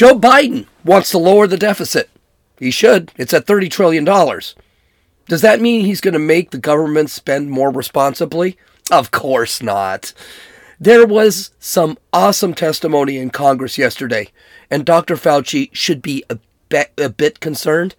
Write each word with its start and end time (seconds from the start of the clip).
Joe 0.00 0.18
Biden 0.18 0.64
wants 0.82 1.10
to 1.10 1.18
lower 1.18 1.46
the 1.46 1.58
deficit. 1.58 2.08
He 2.58 2.70
should. 2.70 3.12
It's 3.18 3.34
at 3.34 3.44
$30 3.44 3.70
trillion. 3.70 4.02
Does 4.06 5.42
that 5.42 5.60
mean 5.60 5.84
he's 5.84 6.00
going 6.00 6.14
to 6.14 6.18
make 6.18 6.52
the 6.52 6.56
government 6.56 7.10
spend 7.10 7.50
more 7.50 7.70
responsibly? 7.70 8.56
Of 8.90 9.10
course 9.10 9.62
not. 9.62 10.14
There 10.80 11.06
was 11.06 11.50
some 11.58 11.98
awesome 12.14 12.54
testimony 12.54 13.18
in 13.18 13.28
Congress 13.28 13.76
yesterday, 13.76 14.30
and 14.70 14.86
Dr. 14.86 15.16
Fauci 15.16 15.68
should 15.74 16.00
be 16.00 16.24
a 16.30 16.38
bit, 16.70 16.92
a 16.96 17.10
bit 17.10 17.40
concerned. 17.40 17.94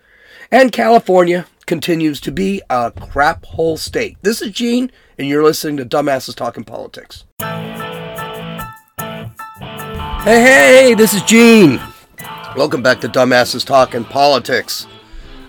And 0.50 0.72
California 0.72 1.46
continues 1.68 2.20
to 2.22 2.32
be 2.32 2.64
a 2.72 2.92
crap 3.00 3.46
hole 3.46 3.78
state. 3.78 4.18
This 4.24 4.42
is 4.42 4.50
Gene, 4.50 4.92
and 5.20 5.28
you're 5.28 5.44
listening 5.44 5.78
to 5.78 5.86
Dumbasses 5.86 6.34
Talking 6.34 6.64
Politics. 6.64 7.26
Hey, 10.24 10.42
hey, 10.42 10.94
this 10.96 11.14
is 11.14 11.22
Gene. 11.22 11.80
Welcome 12.54 12.84
back 12.84 13.00
to 13.00 13.08
Dumbasses 13.08 13.66
Talking 13.66 14.04
Politics. 14.04 14.86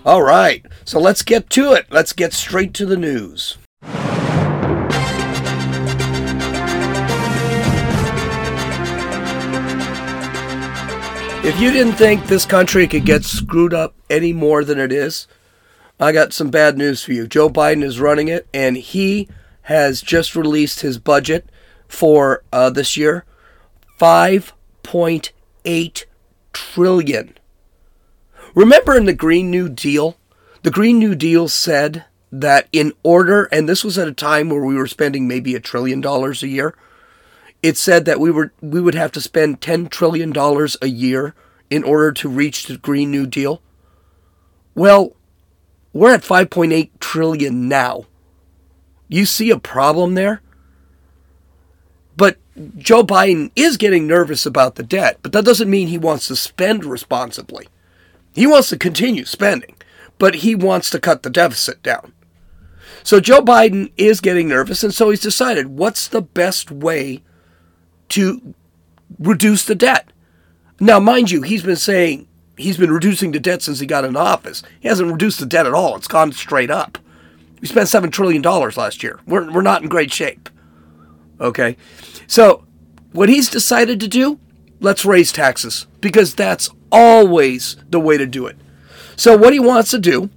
All 0.05 0.23
right, 0.23 0.65
so 0.85 1.01
let's 1.01 1.21
get 1.21 1.49
to 1.49 1.73
it. 1.73 1.85
Let's 1.91 2.13
get 2.13 2.31
straight 2.31 2.73
to 2.75 2.85
the 2.85 2.95
news. 2.95 3.57
If 11.45 11.59
you 11.59 11.71
didn't 11.71 11.95
think 11.95 12.25
this 12.25 12.45
country 12.45 12.87
could 12.87 13.05
get 13.05 13.25
screwed 13.25 13.73
up 13.73 13.95
any 14.09 14.31
more 14.31 14.63
than 14.63 14.79
it 14.79 14.93
is, 14.93 15.27
I 15.99 16.13
got 16.13 16.31
some 16.31 16.51
bad 16.51 16.77
news 16.77 17.03
for 17.03 17.11
you. 17.11 17.27
Joe 17.27 17.49
Biden 17.49 17.83
is 17.83 17.99
running 17.99 18.29
it, 18.29 18.47
and 18.53 18.77
he 18.77 19.27
has 19.63 20.01
just 20.01 20.37
released 20.37 20.79
his 20.79 20.99
budget 20.99 21.49
for 21.85 22.43
uh, 22.53 22.69
this 22.69 22.95
year 22.95 23.25
5.8 23.99 26.05
trillion. 26.53 27.37
Remember 28.55 28.95
in 28.95 29.05
the 29.05 29.13
Green 29.13 29.51
New 29.51 29.67
Deal? 29.67 30.17
The 30.61 30.71
Green 30.71 30.99
New 30.99 31.15
Deal 31.15 31.47
said 31.47 32.05
that 32.31 32.67
in 32.71 32.93
order, 33.03 33.45
and 33.51 33.67
this 33.67 33.83
was 33.83 33.97
at 33.97 34.07
a 34.07 34.13
time 34.13 34.49
where 34.49 34.63
we 34.63 34.75
were 34.75 34.87
spending 34.87 35.27
maybe 35.27 35.55
a 35.55 35.59
trillion 35.59 36.01
dollars 36.01 36.41
a 36.41 36.47
year, 36.47 36.75
it 37.63 37.77
said 37.77 38.03
that 38.05 38.19
we 38.19 38.29
were 38.29 38.51
we 38.61 38.81
would 38.81 38.93
have 38.93 39.11
to 39.13 39.21
spend 39.21 39.61
10 39.61 39.87
trillion 39.87 40.31
dollars 40.31 40.77
a 40.81 40.87
year 40.87 41.33
in 41.69 41.83
order 41.83 42.11
to 42.11 42.29
reach 42.29 42.67
the 42.67 42.77
green 42.77 43.09
new 43.09 43.25
deal 43.25 43.61
well 44.75 45.15
we're 45.93 46.13
at 46.13 46.21
5.8 46.21 46.89
trillion 46.99 47.67
now 47.67 48.05
you 49.07 49.25
see 49.25 49.49
a 49.49 49.57
problem 49.57 50.13
there 50.13 50.41
but 52.15 52.37
Joe 52.77 53.03
Biden 53.03 53.51
is 53.55 53.77
getting 53.77 54.05
nervous 54.07 54.45
about 54.45 54.75
the 54.75 54.83
debt 54.83 55.19
but 55.21 55.31
that 55.31 55.45
doesn't 55.45 55.69
mean 55.69 55.87
he 55.87 55.97
wants 55.97 56.27
to 56.27 56.35
spend 56.35 56.85
responsibly 56.85 57.67
he 58.33 58.47
wants 58.47 58.69
to 58.69 58.77
continue 58.77 59.25
spending 59.25 59.75
but 60.19 60.35
he 60.35 60.55
wants 60.55 60.89
to 60.89 60.99
cut 60.99 61.23
the 61.23 61.29
deficit 61.29 61.81
down 61.83 62.13
so 63.03 63.19
Joe 63.19 63.41
Biden 63.41 63.91
is 63.97 64.21
getting 64.21 64.47
nervous 64.47 64.83
and 64.83 64.93
so 64.93 65.09
he's 65.09 65.19
decided 65.19 65.77
what's 65.77 66.07
the 66.07 66.21
best 66.21 66.71
way 66.71 67.21
to 68.09 68.53
reduce 69.19 69.65
the 69.65 69.75
debt. 69.75 70.11
Now, 70.79 70.99
mind 70.99 71.31
you, 71.31 71.41
he's 71.41 71.63
been 71.63 71.75
saying 71.75 72.27
he's 72.57 72.77
been 72.77 72.91
reducing 72.91 73.31
the 73.31 73.39
debt 73.39 73.61
since 73.61 73.79
he 73.79 73.85
got 73.85 74.05
in 74.05 74.15
office. 74.15 74.63
He 74.79 74.87
hasn't 74.87 75.11
reduced 75.11 75.39
the 75.39 75.45
debt 75.45 75.65
at 75.65 75.73
all. 75.73 75.95
It's 75.95 76.07
gone 76.07 76.31
straight 76.31 76.71
up. 76.71 76.97
We 77.61 77.67
spent 77.67 77.87
$7 77.87 78.11
trillion 78.11 78.41
last 78.41 79.03
year. 79.03 79.19
We're, 79.25 79.51
we're 79.51 79.61
not 79.61 79.81
in 79.81 79.89
great 79.89 80.11
shape. 80.11 80.49
Okay? 81.39 81.77
So, 82.27 82.65
what 83.11 83.29
he's 83.29 83.49
decided 83.49 83.99
to 83.99 84.07
do, 84.07 84.39
let's 84.79 85.05
raise 85.05 85.31
taxes 85.31 85.87
because 86.01 86.33
that's 86.33 86.69
always 86.91 87.77
the 87.89 87.99
way 87.99 88.17
to 88.17 88.25
do 88.25 88.47
it. 88.47 88.57
So, 89.15 89.37
what 89.37 89.53
he 89.53 89.59
wants 89.59 89.91
to 89.91 89.99
do, 89.99 90.29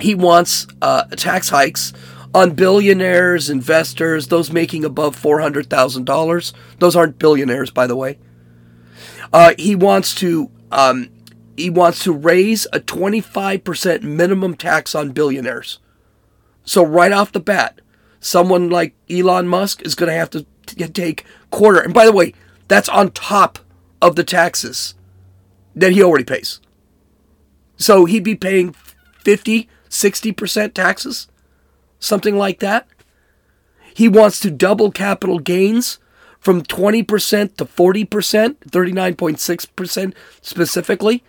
he 0.00 0.14
wants 0.14 0.66
uh, 0.80 1.04
tax 1.04 1.48
hikes 1.48 1.92
on 2.34 2.52
billionaires, 2.52 3.50
investors, 3.50 4.28
those 4.28 4.52
making 4.52 4.84
above 4.84 5.20
$400,000. 5.20 6.52
Those 6.78 6.96
aren't 6.96 7.18
billionaires, 7.18 7.70
by 7.70 7.86
the 7.86 7.96
way. 7.96 8.18
Uh, 9.32 9.54
he 9.58 9.74
wants 9.74 10.14
to 10.16 10.50
um, 10.70 11.10
he 11.56 11.70
wants 11.70 12.04
to 12.04 12.12
raise 12.12 12.66
a 12.72 12.78
25% 12.78 14.02
minimum 14.02 14.54
tax 14.54 14.94
on 14.94 15.10
billionaires. 15.10 15.80
So 16.64 16.84
right 16.84 17.10
off 17.10 17.32
the 17.32 17.40
bat, 17.40 17.80
someone 18.20 18.70
like 18.70 18.94
Elon 19.10 19.48
Musk 19.48 19.82
is 19.82 19.94
going 19.94 20.10
to 20.10 20.16
have 20.16 20.30
to 20.30 20.46
take 20.66 21.24
quarter. 21.50 21.80
And 21.80 21.94
by 21.94 22.04
the 22.04 22.12
way, 22.12 22.34
that's 22.68 22.88
on 22.88 23.10
top 23.10 23.58
of 24.02 24.16
the 24.16 24.24
taxes 24.24 24.94
that 25.74 25.92
he 25.92 26.02
already 26.02 26.24
pays. 26.24 26.60
So 27.76 28.04
he'd 28.04 28.24
be 28.24 28.34
paying 28.34 28.74
50, 29.22 29.68
60% 29.88 30.74
taxes 30.74 31.28
something 31.98 32.36
like 32.36 32.60
that. 32.60 32.86
He 33.94 34.08
wants 34.08 34.40
to 34.40 34.50
double 34.50 34.90
capital 34.90 35.38
gains 35.38 35.98
from 36.38 36.62
20% 36.62 37.56
to 37.56 37.64
40%, 37.64 38.06
39.6% 38.06 40.14
specifically. 40.40 41.24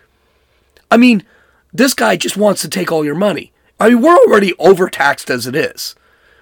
I 0.90 0.96
mean, 0.96 1.24
this 1.72 1.94
guy 1.94 2.16
just 2.16 2.36
wants 2.36 2.62
to 2.62 2.68
take 2.68 2.92
all 2.92 3.04
your 3.04 3.14
money. 3.14 3.52
I 3.78 3.88
mean, 3.88 4.02
we're 4.02 4.16
already 4.16 4.54
overtaxed 4.58 5.30
as 5.30 5.46
it 5.46 5.56
is. 5.56 5.94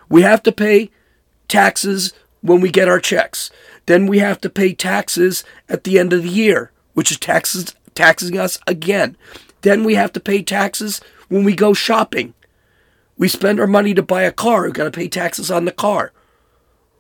We 0.09 0.23
have 0.23 0.43
to 0.45 0.53
pay 0.53 0.91
taxes 1.49 2.13
when 2.41 2.61
we 2.61 2.71
get 2.71 2.89
our 2.89 3.01
checks. 3.01 3.51
Then 3.87 4.07
we 4.07 4.19
have 4.19 4.41
to 4.43 4.51
pay 4.51 4.75
taxes 4.75 5.45
at 5.69 5.85
the 5.85 5.99
end 5.99 6.13
of 6.13 6.23
the 6.23 6.29
year, 6.29 6.73
which 6.95 7.11
is 7.11 7.19
taxes 7.19 7.75
taxing 7.95 8.39
us 8.39 8.59
again. 8.67 9.17
Then 9.63 9.85
we 9.85 9.95
have 9.95 10.13
to 10.13 10.21
pay 10.21 10.43
taxes 10.43 11.01
when 11.29 11.45
we 11.45 11.55
go 11.55 11.73
shopping. 11.73 12.35
We 13.17 13.29
spend 13.29 13.59
our 13.59 13.67
money 13.67 13.95
to 13.95 14.03
buy 14.03 14.23
a 14.23 14.33
car. 14.33 14.63
We've 14.63 14.73
got 14.73 14.85
to 14.85 14.91
pay 14.91 15.09
taxes 15.09 15.51
on 15.51 15.65
the 15.65 15.73
car. 15.73 16.13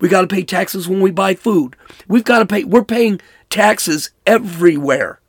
We 0.00 0.08
got 0.08 0.22
to 0.22 0.26
pay 0.26 0.42
taxes 0.42 0.88
when 0.88 1.00
we 1.00 1.10
buy 1.10 1.34
food. 1.34 1.76
We've 2.08 2.24
got 2.24 2.41
to 2.41 2.47
pay, 2.47 2.64
we're 2.64 2.84
paying 2.84 3.20
taxes 3.50 4.10
everywhere. 4.26 5.20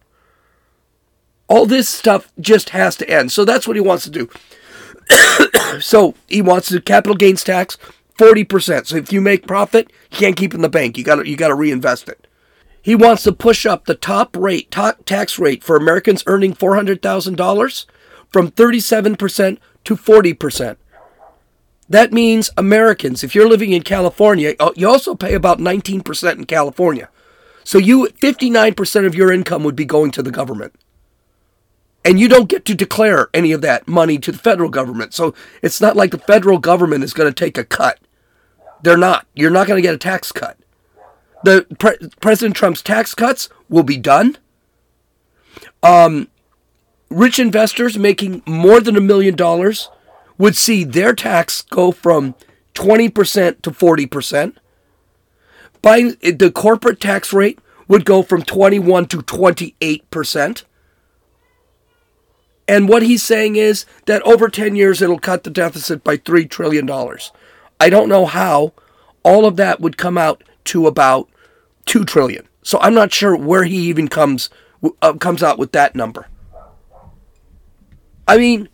All 1.47 1.65
this 1.65 1.89
stuff 1.89 2.31
just 2.39 2.69
has 2.69 2.95
to 2.97 3.09
end. 3.09 3.31
So 3.31 3.45
that's 3.45 3.67
what 3.67 3.75
he 3.75 3.81
wants 3.81 4.03
to 4.03 4.11
do. 4.11 4.29
so 5.79 6.15
he 6.27 6.41
wants 6.41 6.69
the 6.69 6.81
capital 6.81 7.15
gains 7.15 7.43
tax 7.43 7.77
40%. 8.17 8.87
So 8.87 8.97
if 8.97 9.13
you 9.13 9.21
make 9.21 9.47
profit, 9.47 9.91
you 10.11 10.17
can't 10.17 10.35
keep 10.35 10.53
in 10.53 10.61
the 10.61 10.69
bank. 10.69 10.97
You 10.97 11.03
got 11.03 11.25
you 11.25 11.37
got 11.37 11.47
to 11.47 11.55
reinvest 11.55 12.09
it. 12.09 12.27
He 12.81 12.95
wants 12.95 13.23
to 13.23 13.31
push 13.31 13.65
up 13.65 13.85
the 13.85 13.95
top 13.95 14.35
rate, 14.35 14.71
top 14.71 15.05
tax 15.05 15.37
rate 15.39 15.63
for 15.63 15.75
Americans 15.75 16.23
earning 16.27 16.53
$400,000 16.53 17.85
from 18.29 18.51
37% 18.51 19.57
to 19.83 19.95
40%. 19.95 20.77
That 21.89 22.13
means 22.13 22.51
Americans, 22.55 23.23
if 23.23 23.33
you're 23.33 23.49
living 23.49 23.71
in 23.71 23.81
California, 23.81 24.55
uh, 24.59 24.71
you 24.75 24.87
also 24.87 25.15
pay 25.15 25.33
about 25.33 25.57
19% 25.57 26.33
in 26.37 26.45
California. 26.45 27.09
So 27.63 27.77
you 27.77 28.07
59% 28.21 29.05
of 29.05 29.15
your 29.15 29.31
income 29.31 29.63
would 29.63 29.75
be 29.75 29.85
going 29.85 30.11
to 30.11 30.23
the 30.23 30.31
government. 30.31 30.73
And 32.05 32.19
you 32.19 32.27
don't 32.29 32.49
get 32.49 32.65
to 32.65 32.73
declare 32.73 33.29
any 33.33 33.51
of 33.51 33.61
that 33.61 33.87
money 33.87 34.17
to 34.19 34.31
the 34.31 34.37
federal 34.37 34.69
government. 34.69 35.13
So 35.13 35.33
it's 35.61 35.81
not 35.81 35.95
like 35.95 36.11
the 36.11 36.17
federal 36.17 36.57
government 36.57 37.03
is 37.03 37.13
going 37.13 37.31
to 37.31 37.33
take 37.33 37.57
a 37.57 37.63
cut. 37.63 37.99
They're 38.81 38.97
not. 38.97 39.27
You're 39.35 39.51
not 39.51 39.67
going 39.67 39.77
to 39.77 39.85
get 39.85 39.93
a 39.93 39.97
tax 39.97 40.31
cut. 40.31 40.57
The 41.43 41.65
Pre- 41.77 42.09
President 42.21 42.55
Trump's 42.55 42.81
tax 42.81 43.13
cuts 43.13 43.49
will 43.67 43.83
be 43.83 43.97
done. 43.97 44.37
Um, 45.83 46.29
rich 47.09 47.39
investors 47.39 47.97
making 47.97 48.43
more 48.45 48.79
than 48.79 48.95
a 48.95 49.01
million 49.01 49.35
dollars 49.35 49.89
would 50.37 50.55
see 50.55 50.83
their 50.83 51.13
tax 51.13 51.61
go 51.61 51.91
from 51.91 52.35
20% 52.73 53.61
to 53.61 53.71
40%. 53.71 54.55
Buying 55.81 56.15
the 56.21 56.51
corporate 56.53 56.99
tax 56.99 57.33
rate 57.33 57.59
would 57.87 58.05
go 58.05 58.21
from 58.21 58.43
21 58.43 59.07
to 59.07 59.17
28%. 59.17 60.63
And 62.69 62.87
what 62.87 63.01
he's 63.01 63.23
saying 63.23 63.55
is 63.55 63.87
that 64.05 64.21
over 64.21 64.47
10 64.47 64.75
years 64.75 65.01
it'll 65.01 65.17
cut 65.17 65.43
the 65.43 65.49
deficit 65.49 66.03
by 66.03 66.17
3 66.17 66.45
trillion 66.45 66.85
dollars. 66.85 67.31
I 67.79 67.89
don't 67.89 68.07
know 68.07 68.27
how 68.27 68.73
all 69.23 69.47
of 69.47 69.55
that 69.55 69.81
would 69.81 69.97
come 69.97 70.19
out 70.19 70.43
to 70.65 70.85
about 70.85 71.27
2 71.85 72.05
trillion. 72.05 72.47
So 72.61 72.77
I'm 72.79 72.93
not 72.93 73.11
sure 73.11 73.35
where 73.35 73.63
he 73.63 73.77
even 73.87 74.07
comes 74.07 74.51
uh, 75.01 75.13
comes 75.13 75.41
out 75.41 75.57
with 75.57 75.71
that 75.71 75.95
number. 75.95 76.27
I 78.27 78.37
mean, 78.37 78.69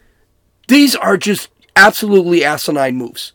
these 0.68 0.98
are 0.98 1.16
just 1.16 1.48
absolutely 1.78 2.44
asinine 2.44 2.98
moves. 2.98 3.32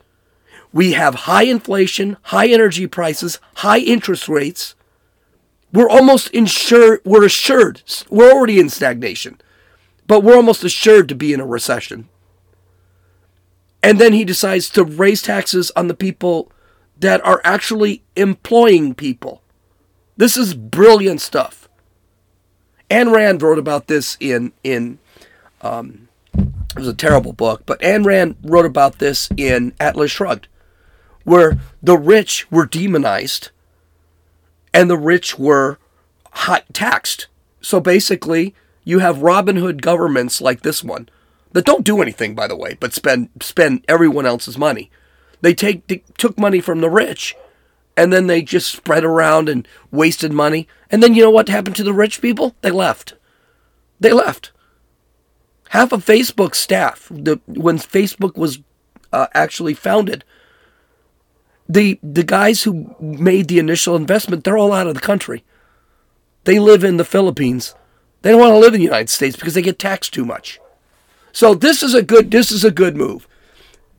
We 0.75 0.93
have 0.93 1.25
high 1.27 1.45
inflation, 1.45 2.19
high 2.25 2.49
energy 2.49 2.87
prices, 2.87 3.41
high 3.55 3.79
interest 3.79 4.29
rates. 4.29 4.75
We're 5.73 5.89
almost 5.89 6.29
insured, 6.33 7.01
we're 7.07 7.25
assured, 7.25 7.83
we're 8.11 8.31
already 8.31 8.61
in 8.61 8.69
stagnation, 8.69 9.41
but 10.11 10.25
we're 10.25 10.35
almost 10.35 10.65
assured 10.65 11.09
to 11.09 11.15
be 11.15 11.33
in 11.33 11.39
a 11.39 11.47
recession. 11.47 12.09
And 13.81 14.01
then 14.01 14.13
he 14.13 14.25
decides 14.25 14.69
to 14.71 14.83
raise 14.83 15.23
taxes 15.23 15.71
on 15.77 15.87
the 15.87 15.95
people 15.95 16.51
that 16.99 17.25
are 17.25 17.41
actually 17.45 18.03
employing 18.17 18.97
people. 18.97 19.41
This 20.17 20.37
is 20.37 20.53
brilliant 20.55 21.21
stuff. 21.21 21.69
Ayn 22.91 23.15
Rand 23.15 23.41
wrote 23.41 23.61
about 23.61 23.87
this 23.87 24.17
in 24.19 24.53
in 24.65 24.99
um, 25.63 26.09
it 26.35 26.79
was 26.79 26.89
a 26.89 26.93
terrible 26.93 27.33
book, 27.33 27.63
but 27.65 27.79
Ayn 27.79 28.05
Rand 28.05 28.35
wrote 28.43 28.67
about 28.67 28.99
this 28.99 29.29
in 29.37 29.75
Atlas 29.79 30.11
Shrugged, 30.11 30.49
where 31.23 31.61
the 31.81 31.97
rich 31.97 32.51
were 32.51 32.67
demonized 32.67 33.53
and 34.75 34.91
the 34.91 34.99
rich 34.99 35.39
were 35.39 35.79
high 36.33 36.65
taxed. 36.73 37.29
So 37.61 37.79
basically, 37.79 38.57
you 38.85 39.01
have 39.01 39.23
Robin 39.23 39.57
Hood 39.57 39.83
governments 39.83 40.41
like 40.41 40.63
this 40.63 40.83
one 40.83 41.09
that 41.53 41.65
don't 41.65 41.85
do 41.85 42.01
anything, 42.01 42.35
by 42.35 42.47
the 42.47 42.57
way, 42.57 42.77
but 42.79 42.93
spend 42.95 43.29
spend 43.41 43.85
everyone 43.89 44.27
else's 44.27 44.59
money. 44.59 44.91
They 45.41 45.55
take 45.55 45.87
they 45.87 46.03
took 46.17 46.39
money 46.39 46.61
from 46.61 46.81
the 46.81 46.91
rich, 46.91 47.35
and 47.97 48.13
then 48.13 48.27
they 48.27 48.43
just 48.43 48.71
spread 48.71 49.05
around 49.05 49.49
and 49.49 49.67
wasted 49.91 50.33
money. 50.33 50.69
And 50.91 51.03
then 51.03 51.15
you 51.15 51.23
know 51.23 51.31
what 51.31 51.49
happened 51.49 51.77
to 51.77 51.85
the 51.85 51.93
rich 51.93 52.21
people? 52.21 52.55
They 52.61 52.71
left. 52.71 53.15
They 53.99 54.13
left. 54.13 54.53
Half 55.71 55.93
of 55.93 56.05
Facebook's 56.05 56.59
staff, 56.59 57.09
the 57.11 57.41
when 57.47 57.79
Facebook 57.79 58.37
was 58.37 58.59
uh, 59.13 59.27
actually 59.35 59.75
founded, 59.75 60.25
the 61.69 61.99
the 62.03 62.25
guys 62.25 62.63
who 62.63 62.95
made 63.01 63.49
the 63.49 63.59
initial 63.59 63.97
investment, 63.97 64.45
they're 64.45 64.59
all 64.59 64.73
out 64.73 64.87
of 64.87 64.95
the 64.95 65.01
country. 65.01 65.45
They 66.45 66.59
live 66.59 66.83
in 66.83 66.97
the 66.97 67.05
Philippines. 67.05 67.75
They 68.23 68.31
don't 68.31 68.41
want 68.41 68.53
to 68.53 68.59
live 68.59 68.75
in 68.75 68.81
the 68.81 68.85
United 68.87 69.11
States 69.11 69.37
because 69.37 69.55
they 69.55 69.63
get 69.63 69.79
taxed 69.79 70.13
too 70.13 70.25
much. 70.25 70.61
So 71.33 71.55
this 71.55 71.83
is 71.83 71.95
a 71.95 72.03
good 72.03 72.31
this 72.31 72.51
is 72.51 72.65
a 72.65 72.71
good 72.71 72.97
move. 72.97 73.27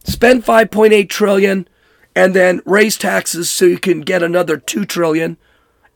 Spend 0.04 0.44
5.8 0.44 1.10
trillion 1.10 1.68
and 2.16 2.34
then 2.34 2.62
raise 2.66 2.98
taxes 2.98 3.50
so 3.50 3.66
you 3.66 3.78
can 3.78 4.02
get 4.02 4.24
another 4.24 4.58
2 4.58 4.86
trillion 4.86 5.38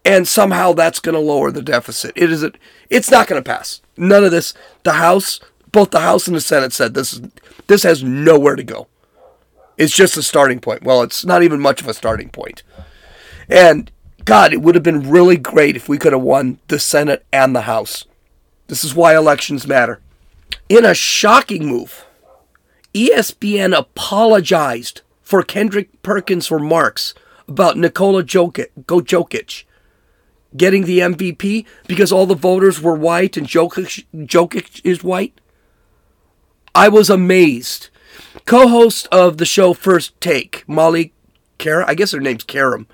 and 0.06 0.28
somehow 0.28 0.72
that's 0.72 1.00
going 1.00 1.16
to 1.16 1.20
lower 1.20 1.52
the 1.52 1.64
deficit. 1.64 2.14
It 2.16 2.32
is 2.32 2.44
a, 2.44 2.52
it's 2.90 3.10
not 3.10 3.28
going 3.28 3.44
to 3.44 3.48
pass. 3.48 3.82
None 3.98 4.24
of 4.24 4.32
this 4.32 4.54
the 4.84 4.94
House, 4.94 5.40
both 5.72 5.92
the 5.92 6.02
House 6.02 6.28
and 6.28 6.36
the 6.36 6.42
Senate 6.42 6.74
said 6.74 6.94
this 6.94 7.14
is 7.14 7.22
this 7.68 7.84
has 7.84 8.04
nowhere 8.04 8.56
to 8.56 8.64
go. 8.64 8.88
It's 9.78 9.96
just 9.96 10.16
a 10.16 10.24
starting 10.24 10.60
point. 10.60 10.84
Well, 10.84 11.02
it's 11.02 11.26
not 11.26 11.44
even 11.44 11.60
much 11.60 11.82
of 11.82 11.88
a 11.88 11.94
starting 11.94 12.30
point. 12.30 12.64
And 13.50 13.92
God, 14.24 14.54
it 14.54 14.62
would 14.62 14.76
have 14.76 14.84
been 14.84 15.10
really 15.10 15.38
great 15.38 15.76
if 15.76 15.90
we 15.90 15.98
could 15.98 16.14
have 16.14 16.22
won 16.22 16.60
the 16.68 16.80
Senate 16.80 17.26
and 17.34 17.56
the 17.56 17.62
House. 17.62 18.06
This 18.68 18.84
is 18.84 18.96
why 18.96 19.16
elections 19.16 19.68
matter. 19.68 20.00
In 20.70 20.86
a 20.86 20.94
shocking 20.94 21.68
move, 21.68 22.06
ESPN 22.94 23.78
apologized 23.78 25.02
for 25.22 25.44
Kendrick 25.44 26.02
Perkins' 26.02 26.50
remarks 26.50 27.14
about 27.48 27.78
Nikola 27.78 28.24
Jokic, 28.24 29.64
getting 30.56 30.86
the 30.86 31.00
MVP 31.00 31.66
because 31.88 32.12
all 32.12 32.26
the 32.26 32.36
voters 32.36 32.82
were 32.82 32.96
white 32.96 33.38
and 33.38 33.48
Jokic, 33.48 34.06
Jokic 34.16 34.82
is 34.84 35.04
white. 35.04 35.40
I 36.74 36.90
was 36.90 37.10
amazed. 37.10 37.90
Co-host 38.46 39.08
of 39.12 39.38
the 39.38 39.46
show 39.46 39.74
First 39.74 40.20
Take, 40.20 40.64
Molly 40.68 41.14
Qerim, 41.60 41.86
I 41.88 41.96
guess 41.96 42.12
her 42.12 42.20
name's 42.20 42.44
Qerim, 42.44 42.86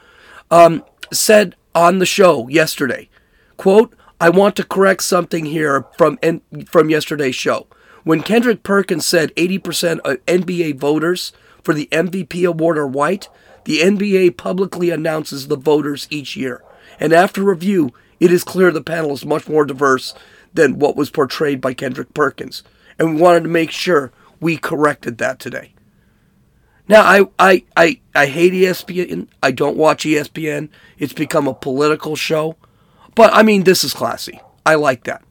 um, 0.50 0.84
said 1.12 1.56
on 1.74 2.00
the 2.00 2.06
show 2.06 2.48
yesterday, 2.48 3.10
quote, 3.58 3.94
I 4.22 4.30
want 4.30 4.56
to 4.58 4.64
correct 4.64 5.02
something 5.02 5.46
here 5.46 5.88
from 5.98 6.20
from 6.68 6.92
yesterday's 6.92 7.34
show. 7.34 7.66
When 8.04 8.22
Kendrick 8.22 8.62
Perkins 8.62 9.04
said 9.04 9.34
80% 9.36 10.00
of 10.02 10.24
NBA 10.28 10.78
voters 10.78 11.34
for 11.64 11.74
the 11.74 11.88
MVP 11.92 12.48
award 12.48 12.78
are 12.78 12.86
white, 12.86 13.30
the 13.66 13.80
NBA 13.80 14.38
publicly 14.38 14.92
announces 14.92 15.48
the 15.48 15.58
voters 15.58 16.06
each 16.12 16.36
year. 16.36 16.64
And 17.00 17.14
after 17.14 17.42
review, 17.44 17.94
it 18.20 18.32
is 18.32 18.44
clear 18.44 18.70
the 18.70 18.82
panel 18.82 19.14
is 19.14 19.26
much 19.26 19.50
more 19.50 19.66
diverse 19.66 20.14
than 20.54 20.78
what 20.78 20.96
was 20.96 21.10
portrayed 21.10 21.60
by 21.60 21.74
Kendrick 21.74 22.14
Perkins. 22.14 22.62
And 23.00 23.16
we 23.16 23.22
wanted 23.22 23.42
to 23.44 23.50
make 23.50 23.72
sure 23.72 24.12
we 24.40 24.56
corrected 24.56 25.18
that 25.18 25.40
today. 25.40 25.74
Now, 26.88 27.02
I, 27.02 27.26
I, 27.40 27.64
I, 27.76 28.00
I 28.14 28.26
hate 28.28 28.54
ESPN. 28.54 29.30
I 29.42 29.50
don't 29.50 29.78
watch 29.78 30.04
ESPN. 30.04 30.70
It's 31.00 31.14
become 31.14 31.48
a 31.48 31.56
political 31.56 32.16
show. 32.16 32.56
But 33.22 33.36
I 33.36 33.44
mean, 33.44 33.66
this 33.66 33.84
is 33.84 33.94
classy. 33.94 34.42
I 34.66 34.74
like 34.74 35.04
that. 35.04 35.24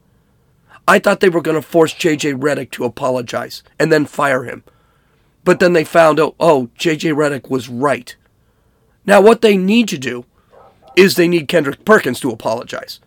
I 0.87 1.01
thought 1.01 1.19
they 1.19 1.29
were 1.29 1.41
going 1.41 1.57
to 1.57 1.61
force 1.61 1.93
JJ 1.93 2.39
Redick 2.39 2.71
to 2.71 2.85
apologize 2.85 3.65
and 3.81 3.91
then 3.91 4.07
fire 4.07 4.45
him. 4.45 4.63
But 5.43 5.59
then 5.59 5.73
they 5.73 5.83
found 5.83 6.21
out, 6.21 6.37
oh, 6.39 6.71
JJ 6.79 7.13
Redick 7.15 7.51
was 7.51 7.69
right. 7.69 8.15
Now, 9.05 9.21
what 9.21 9.41
they 9.41 9.57
need 9.57 9.89
to 9.89 9.99
do 9.99 10.25
is 10.95 11.17
they 11.17 11.27
need 11.27 11.49
Kendrick 11.49 11.85
Perkins 11.85 12.21
to 12.21 12.31
apologize. 12.31 13.01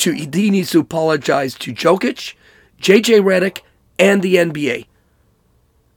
To, 0.00 0.12
he 0.12 0.50
needs 0.50 0.72
to 0.72 0.80
apologize 0.80 1.54
to 1.54 1.72
Jokic, 1.72 2.34
JJ 2.78 3.22
Redick, 3.22 3.62
and 3.98 4.20
the 4.20 4.34
NBA. 4.34 4.88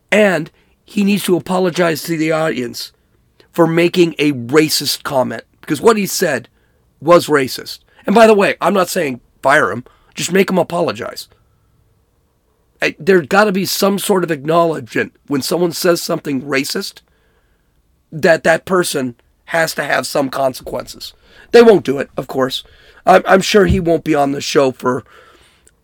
And 0.10 0.50
he 0.86 1.04
needs 1.04 1.26
to 1.26 1.36
apologize 1.36 2.04
to 2.04 2.16
the 2.16 2.32
audience 2.32 2.94
for 3.52 3.68
making 3.68 4.16
a 4.18 4.32
racist 4.32 5.04
comment. 5.04 5.44
Because 5.60 5.82
what 5.82 5.98
he 5.98 6.06
said 6.06 6.48
was 7.02 7.28
racist. 7.28 7.80
And 8.10 8.16
by 8.16 8.26
the 8.26 8.34
way, 8.34 8.56
I'm 8.60 8.74
not 8.74 8.90
saying 8.90 9.22
fire 9.44 9.70
him, 9.70 9.86
just 10.16 10.32
make 10.32 10.50
him 10.50 10.58
apologize. 10.58 11.28
There's 12.98 13.28
got 13.28 13.44
to 13.44 13.52
be 13.52 13.68
some 13.68 14.00
sort 14.00 14.24
of 14.24 14.32
acknowledgement 14.32 15.16
when 15.28 15.44
someone 15.44 15.74
says 15.74 16.02
something 16.02 16.42
racist 16.42 17.02
that 18.12 18.44
that 18.46 18.66
person 18.66 19.14
has 19.46 19.76
to 19.76 19.84
have 19.84 20.08
some 20.08 20.32
consequences. 20.32 21.14
They 21.52 21.62
won't 21.62 21.86
do 21.86 22.00
it, 22.00 22.10
of 22.18 22.26
course. 22.26 22.64
I'm 23.06 23.42
sure 23.42 23.68
he 23.68 23.80
won't 23.80 24.04
be 24.04 24.16
on 24.16 24.32
the 24.32 24.42
show 24.42 24.72
for 24.72 25.06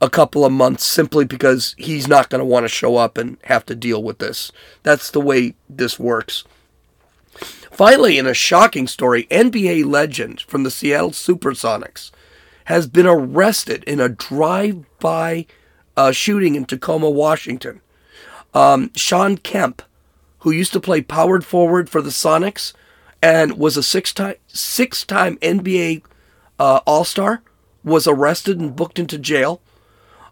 a 0.01 0.09
couple 0.09 0.43
of 0.43 0.51
months 0.51 0.83
simply 0.83 1.25
because 1.25 1.75
he's 1.77 2.07
not 2.07 2.31
going 2.31 2.39
to 2.39 2.45
want 2.45 2.63
to 2.63 2.69
show 2.69 2.95
up 2.95 3.19
and 3.19 3.37
have 3.43 3.67
to 3.67 3.75
deal 3.75 4.01
with 4.01 4.17
this. 4.17 4.51
That's 4.81 5.11
the 5.11 5.21
way 5.21 5.53
this 5.69 5.99
works. 5.99 6.43
Finally, 7.69 8.17
in 8.17 8.25
a 8.25 8.33
shocking 8.33 8.87
story, 8.87 9.27
NBA 9.29 9.85
legend 9.85 10.41
from 10.41 10.63
the 10.63 10.71
Seattle 10.71 11.11
Supersonics 11.11 12.09
has 12.65 12.87
been 12.87 13.07
arrested 13.07 13.83
in 13.85 13.99
a 13.99 14.09
drive-by 14.09 15.45
uh, 15.97 16.11
shooting 16.11 16.55
in 16.55 16.65
Tacoma, 16.65 17.09
Washington. 17.09 17.81
Um, 18.53 18.91
Shawn 18.95 19.37
Kemp, 19.37 19.81
who 20.39 20.51
used 20.51 20.73
to 20.73 20.79
play 20.79 21.01
powered 21.01 21.45
forward 21.45 21.89
for 21.89 22.01
the 22.01 22.09
Sonics 22.09 22.73
and 23.21 23.57
was 23.57 23.77
a 23.77 23.83
six-time 23.83 24.35
six-time 24.47 25.37
NBA 25.37 26.03
uh, 26.59 26.79
All-Star, 26.85 27.41
was 27.83 28.07
arrested 28.07 28.59
and 28.59 28.75
booked 28.75 28.99
into 28.99 29.17
jail. 29.17 29.61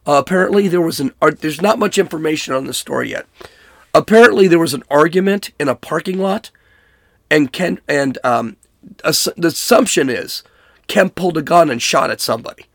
Uh, 0.05 0.13
apparently, 0.13 0.67
there 0.67 0.81
was 0.81 0.99
an. 0.99 1.13
There's 1.39 1.61
not 1.61 1.79
much 1.79 1.97
information 1.97 2.53
on 2.53 2.65
the 2.65 2.73
story 2.73 3.11
yet. 3.11 3.25
Apparently, 3.93 4.47
there 4.47 4.59
was 4.59 4.73
an 4.73 4.83
argument 4.89 5.51
in 5.59 5.67
a 5.67 5.75
parking 5.75 6.17
lot 6.17 6.51
and 7.33 7.51
Ken 7.51 7.79
and 7.87 8.17
um, 8.23 8.57
the 9.03 9.47
assumption 9.47 10.09
is 10.09 10.43
Kemp 10.87 11.15
pulled 11.15 11.37
a 11.37 11.41
gun 11.41 11.69
and 11.69 11.81
shot 11.81 12.09
at 12.09 12.21
somebody. 12.21 12.65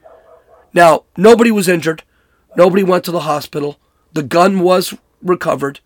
Now 0.72 1.04
nobody 1.16 1.50
was 1.50 1.68
injured, 1.68 2.02
nobody 2.56 2.82
went 2.82 3.04
to 3.04 3.12
the 3.12 3.20
hospital. 3.20 3.78
The 4.12 4.22
gun 4.22 4.60
was 4.60 4.96
recovered. 5.22 5.80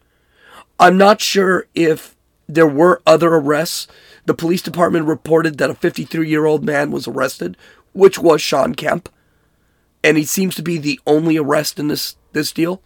I'm 0.79 0.97
not 0.97 1.21
sure 1.21 1.67
if 1.75 2.17
there 2.49 2.67
were 2.67 3.03
other 3.07 3.35
arrests. 3.35 3.89
The 4.27 4.35
police 4.35 4.63
department 4.63 5.07
reported 5.07 5.59
that 5.59 5.71
a 5.71 5.75
53 5.75 6.29
year 6.29 6.47
old 6.47 6.65
man 6.65 6.91
was 6.91 7.09
arrested, 7.09 7.57
which 7.93 8.19
was 8.19 8.41
Shawn 8.41 8.75
Kemp, 8.75 9.09
and 10.05 10.17
he 10.17 10.25
seems 10.25 10.55
to 10.57 10.63
be 10.63 10.79
the 10.79 11.01
only 11.07 11.37
arrest 11.37 11.79
in 11.79 11.89
this 11.89 12.17
this 12.33 12.53
deal. 12.53 12.83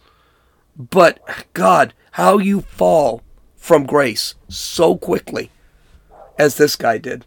But 0.75 1.19
God, 1.53 1.93
how 2.11 2.37
you 2.37 2.61
fall 2.61 3.23
from 3.55 3.85
grace 3.85 4.35
so 4.47 4.95
quickly 4.95 5.49
as 6.37 6.57
this 6.57 6.75
guy 6.75 6.97
did. 6.97 7.25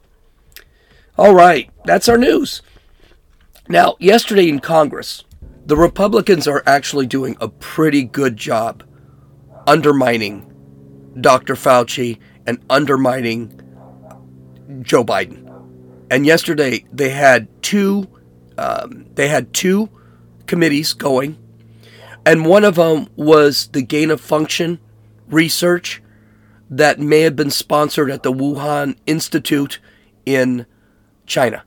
All 1.21 1.35
right, 1.35 1.69
that's 1.85 2.09
our 2.09 2.17
news. 2.17 2.63
Now, 3.69 3.95
yesterday 3.99 4.49
in 4.49 4.59
Congress, 4.59 5.23
the 5.67 5.77
Republicans 5.77 6.49
are 6.49 6.63
actually 6.65 7.07
doing 7.07 7.37
a 7.43 7.49
pretty 7.49 8.05
good 8.05 8.39
job 8.39 8.83
undermining 9.67 10.51
Dr. 11.21 11.57
Fauci 11.57 12.19
and 12.47 12.65
undermining 12.71 13.61
Joe 14.81 15.05
Biden. 15.05 15.47
And 16.11 16.25
yesterday 16.25 16.87
they 16.91 17.11
had 17.11 17.49
two 17.63 18.09
um, 18.57 19.05
they 19.15 19.29
had 19.29 19.53
two 19.53 19.91
committees 20.47 20.95
going, 20.95 21.37
and 22.25 22.47
one 22.47 22.65
of 22.65 22.77
them 22.77 23.09
was 23.15 23.67
the 23.75 23.83
gain 23.83 24.11
of 24.11 24.23
function 24.23 24.81
research 25.29 26.03
that 26.71 26.99
may 26.99 27.21
have 27.21 27.37
been 27.37 27.51
sponsored 27.51 28.11
at 28.11 28.23
the 28.23 28.33
Wuhan 28.33 28.97
Institute 29.05 29.81
in 30.25 30.65
China. 31.31 31.65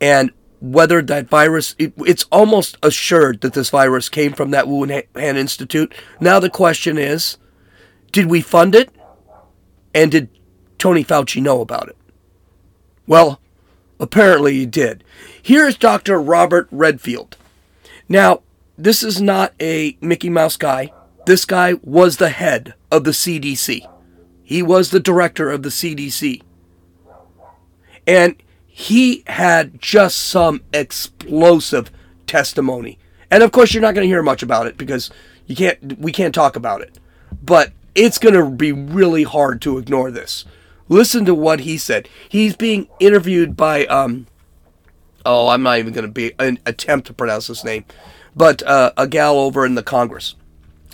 And 0.00 0.32
whether 0.60 1.00
that 1.00 1.28
virus, 1.28 1.74
it, 1.78 1.92
it's 1.98 2.24
almost 2.32 2.76
assured 2.82 3.40
that 3.42 3.52
this 3.52 3.70
virus 3.70 4.08
came 4.08 4.32
from 4.32 4.50
that 4.50 4.66
Wuhan 4.66 5.36
Institute. 5.36 5.94
Now 6.18 6.40
the 6.40 6.50
question 6.50 6.98
is 6.98 7.36
did 8.10 8.26
we 8.26 8.40
fund 8.40 8.74
it? 8.74 8.90
And 9.94 10.10
did 10.10 10.28
Tony 10.78 11.04
Fauci 11.04 11.40
know 11.40 11.60
about 11.60 11.88
it? 11.88 11.96
Well, 13.06 13.40
Apparently 14.00 14.54
he 14.54 14.66
did. 14.66 15.04
Here 15.40 15.68
is 15.68 15.76
Dr. 15.76 16.20
Robert 16.20 16.66
Redfield. 16.70 17.36
Now, 18.08 18.40
this 18.78 19.02
is 19.02 19.20
not 19.20 19.52
a 19.60 19.96
Mickey 20.00 20.30
Mouse 20.30 20.56
guy. 20.56 20.92
This 21.26 21.44
guy 21.44 21.74
was 21.82 22.16
the 22.16 22.30
head 22.30 22.74
of 22.90 23.04
the 23.04 23.10
CDC. 23.10 23.86
He 24.42 24.62
was 24.62 24.90
the 24.90 25.00
director 25.00 25.50
of 25.50 25.62
the 25.62 25.68
CDC. 25.68 26.40
And 28.06 28.36
he 28.66 29.24
had 29.26 29.80
just 29.80 30.18
some 30.18 30.62
explosive 30.72 31.90
testimony. 32.26 32.98
And 33.30 33.42
of 33.42 33.52
course, 33.52 33.74
you're 33.74 33.82
not 33.82 33.94
going 33.94 34.04
to 34.04 34.12
hear 34.12 34.22
much 34.22 34.42
about 34.42 34.66
it 34.66 34.76
because 34.76 35.10
you 35.46 35.54
can't. 35.56 35.98
We 35.98 36.12
can't 36.12 36.34
talk 36.34 36.56
about 36.56 36.80
it. 36.80 36.98
But 37.42 37.72
it's 37.94 38.18
going 38.18 38.34
to 38.34 38.48
be 38.48 38.72
really 38.72 39.24
hard 39.24 39.60
to 39.62 39.78
ignore 39.78 40.10
this. 40.10 40.44
Listen 40.88 41.24
to 41.24 41.34
what 41.34 41.60
he 41.60 41.78
said. 41.78 42.08
He's 42.28 42.56
being 42.56 42.88
interviewed 42.98 43.56
by 43.56 43.86
um. 43.86 44.26
Oh, 45.26 45.48
I'm 45.48 45.62
not 45.62 45.78
even 45.78 45.92
going 45.92 46.06
to 46.06 46.12
be 46.12 46.32
an 46.38 46.58
attempt 46.64 47.06
to 47.08 47.12
pronounce 47.12 47.48
his 47.48 47.62
name, 47.62 47.84
but 48.34 48.62
uh, 48.62 48.92
a 48.96 49.06
gal 49.06 49.36
over 49.38 49.66
in 49.66 49.74
the 49.74 49.82
Congress. 49.82 50.34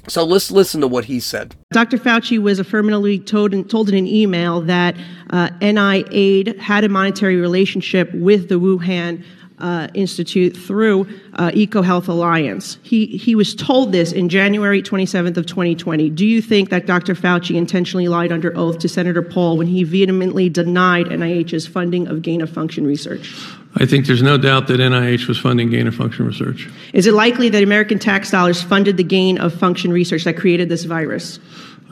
So 0.08 0.24
let's 0.24 0.50
listen 0.50 0.80
to 0.80 0.86
what 0.86 1.06
he 1.06 1.20
said. 1.20 1.54
Dr. 1.72 1.98
Fauci 1.98 2.38
was 2.40 2.58
affirmatively 2.58 3.18
told 3.18 3.52
in, 3.52 3.64
told 3.64 3.88
in 3.88 3.94
an 3.96 4.06
email 4.06 4.60
that 4.62 4.96
uh, 5.30 5.50
had 5.60 6.84
a 6.84 6.88
monetary 6.88 7.36
relationship 7.36 8.12
with 8.14 8.48
the 8.48 8.60
Wuhan 8.60 9.24
uh, 9.58 9.88
Institute 9.94 10.56
through 10.56 11.06
uh, 11.34 11.50
EcoHealth 11.50 12.08
Alliance. 12.08 12.78
He, 12.82 13.06
he 13.06 13.34
was 13.34 13.54
told 13.54 13.92
this 13.92 14.12
in 14.12 14.28
January 14.28 14.82
27th 14.82 15.36
of 15.36 15.46
2020. 15.46 16.10
Do 16.10 16.26
you 16.26 16.42
think 16.42 16.70
that 16.70 16.86
Dr. 16.86 17.14
Fauci 17.14 17.56
intentionally 17.56 18.08
lied 18.08 18.32
under 18.32 18.56
oath 18.56 18.78
to 18.80 18.88
Senator 18.88 19.22
Paul 19.22 19.56
when 19.56 19.66
he 19.66 19.82
vehemently 19.82 20.48
denied 20.48 21.06
NIH's 21.06 21.66
funding 21.66 22.06
of 22.06 22.22
gain-of-function 22.22 22.86
research? 22.86 23.34
I 23.78 23.84
think 23.84 24.06
there's 24.06 24.22
no 24.22 24.38
doubt 24.38 24.68
that 24.68 24.80
NIH 24.80 25.28
was 25.28 25.38
funding 25.38 25.68
gain-of-function 25.68 26.26
research. 26.26 26.68
Is 26.94 27.06
it 27.06 27.12
likely 27.12 27.50
that 27.50 27.62
American 27.62 27.98
tax 27.98 28.30
dollars 28.30 28.62
funded 28.62 28.96
the 28.96 29.04
gain-of-function 29.04 29.92
research 29.92 30.24
that 30.24 30.36
created 30.36 30.70
this 30.70 30.84
virus? 30.84 31.38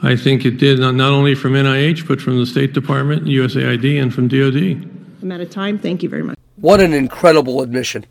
I 0.01 0.15
think 0.15 0.45
it 0.45 0.57
did, 0.57 0.79
not 0.79 0.99
only 0.99 1.35
from 1.35 1.53
NIH, 1.53 2.07
but 2.07 2.19
from 2.19 2.39
the 2.39 2.45
State 2.45 2.73
Department, 2.73 3.25
USAID, 3.25 4.01
and 4.01 4.13
from 4.13 4.27
DOD. 4.27 4.91
I'm 5.21 5.31
out 5.31 5.41
of 5.41 5.49
time. 5.51 5.77
Thank 5.77 6.01
you 6.01 6.09
very 6.09 6.23
much. 6.23 6.37
What 6.55 6.79
an 6.79 6.93
incredible 6.93 7.61
admission. 7.61 8.05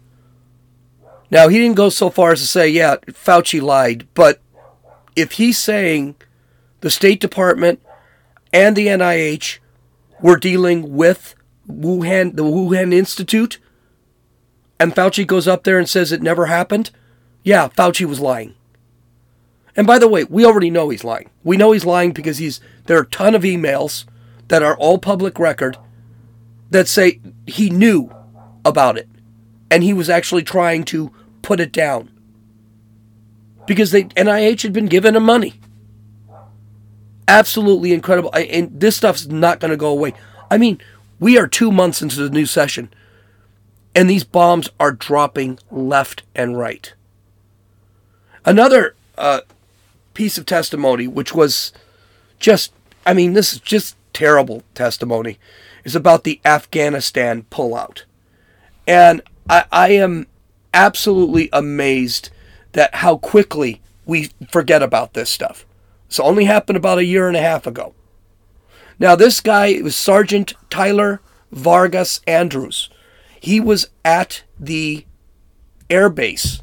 Now, 1.31 1.49
he 1.49 1.59
didn't 1.59 1.76
go 1.76 1.88
so 1.88 2.11
far 2.11 2.33
as 2.33 2.40
to 2.40 2.47
say, 2.47 2.69
yeah, 2.69 2.97
Fauci 3.09 3.61
lied, 3.61 4.07
but 4.14 4.40
if 5.16 5.33
he's 5.33 5.59
saying 5.59 6.14
the 6.81 6.90
State 6.90 7.21
Department 7.21 7.81
and 8.52 8.76
the 8.76 8.87
NIH 8.87 9.59
were 10.21 10.37
dealing 10.37 10.95
with 10.95 11.35
Wuhan, 11.69 12.37
the 12.37 12.45
Wuhan 12.45 12.93
Institute, 12.93 13.59
and 14.78 14.95
Fauci 14.95 15.26
goes 15.26 15.49
up 15.49 15.64
there 15.64 15.78
and 15.78 15.88
says 15.88 16.12
it 16.12 16.23
never 16.23 16.47
happened, 16.47 16.90
yeah, 17.43 17.69
Fauci 17.69 18.04
was 18.07 18.21
lying. 18.21 18.54
And 19.76 19.87
by 19.87 19.99
the 19.99 20.09
way, 20.09 20.25
we 20.25 20.45
already 20.45 20.71
know 20.71 20.88
he's 20.88 21.04
lying. 21.04 21.31
We 21.43 21.57
know 21.57 21.73
he's 21.73 21.85
lying 21.85 22.12
because 22.12 22.38
he's 22.38 22.61
there 22.87 22.99
are 22.99 23.02
a 23.02 23.07
ton 23.07 23.35
of 23.35 23.43
emails 23.43 24.04
that 24.49 24.62
are 24.62 24.76
all 24.76 24.99
public 24.99 25.38
record 25.38 25.76
that 26.71 26.88
say 26.88 27.21
he 27.47 27.71
knew 27.71 28.11
about 28.64 28.97
it. 28.97 29.09
And 29.71 29.83
he 29.83 29.93
was 29.93 30.09
actually 30.09 30.43
trying 30.43 30.85
to 30.85 31.12
put 31.43 31.61
it 31.61 31.73
down. 31.73 32.11
Because 33.66 33.90
they 33.90 34.04
NIH 34.04 34.62
had 34.62 34.73
been 34.73 34.87
giving 34.87 35.16
him 35.16 35.25
money. 35.25 35.54
Absolutely 37.26 37.93
incredible. 37.93 38.31
And 38.35 38.78
this 38.78 38.97
stuff's 38.97 39.26
not 39.26 39.59
going 39.59 39.71
to 39.71 39.76
go 39.76 39.88
away. 39.88 40.12
I 40.50 40.59
mean, 40.59 40.78
we 41.19 41.38
are 41.38 41.47
two 41.47 41.73
months 41.73 42.02
into 42.02 42.16
the 42.16 42.31
new 42.31 42.47
session, 42.47 42.93
and 43.95 44.11
these 44.11 44.25
bombs 44.25 44.69
are 44.81 44.93
dropping 44.93 45.59
left 45.71 46.23
and 46.35 46.59
right. 46.59 46.95
Another 48.45 48.95
uh, 49.17 49.41
piece 50.13 50.37
of 50.37 50.47
testimony, 50.47 51.07
which 51.07 51.35
was 51.35 51.73
just, 52.39 52.73
I 53.07 53.15
mean, 53.15 53.33
this 53.33 53.53
is 53.53 53.61
just 53.61 53.97
terrible 54.13 54.63
testimony, 54.75 55.39
is 55.85 55.95
about 55.95 56.25
the 56.25 56.41
Afghanistan 56.45 57.47
pullout. 57.51 58.03
And 58.87 59.23
I, 59.49 59.65
I 59.71 59.93
am 59.93 60.27
absolutely 60.73 61.49
amazed 61.53 62.31
that 62.73 62.97
how 62.97 63.17
quickly 63.17 63.81
we 64.05 64.31
forget 64.51 64.83
about 64.83 65.15
this 65.15 65.31
stuff. 65.31 65.65
This 66.09 66.21
only 66.21 66.45
happened 66.45 66.77
about 66.77 66.99
a 66.99 67.05
year 67.05 67.29
and 67.29 67.37
a 67.37 67.43
half 67.43 67.67
ago. 67.67 67.95
Now, 68.99 69.17
this 69.17 69.41
guy 69.41 69.81
was 69.83 69.97
Sergeant 69.97 70.55
Tyler 70.71 71.21
Vargas 71.51 72.21
Andrews. 72.27 72.91
He 73.45 73.61
was 73.61 73.91
at 74.07 74.43
the 74.59 75.05
air 75.91 76.09
base 76.09 76.63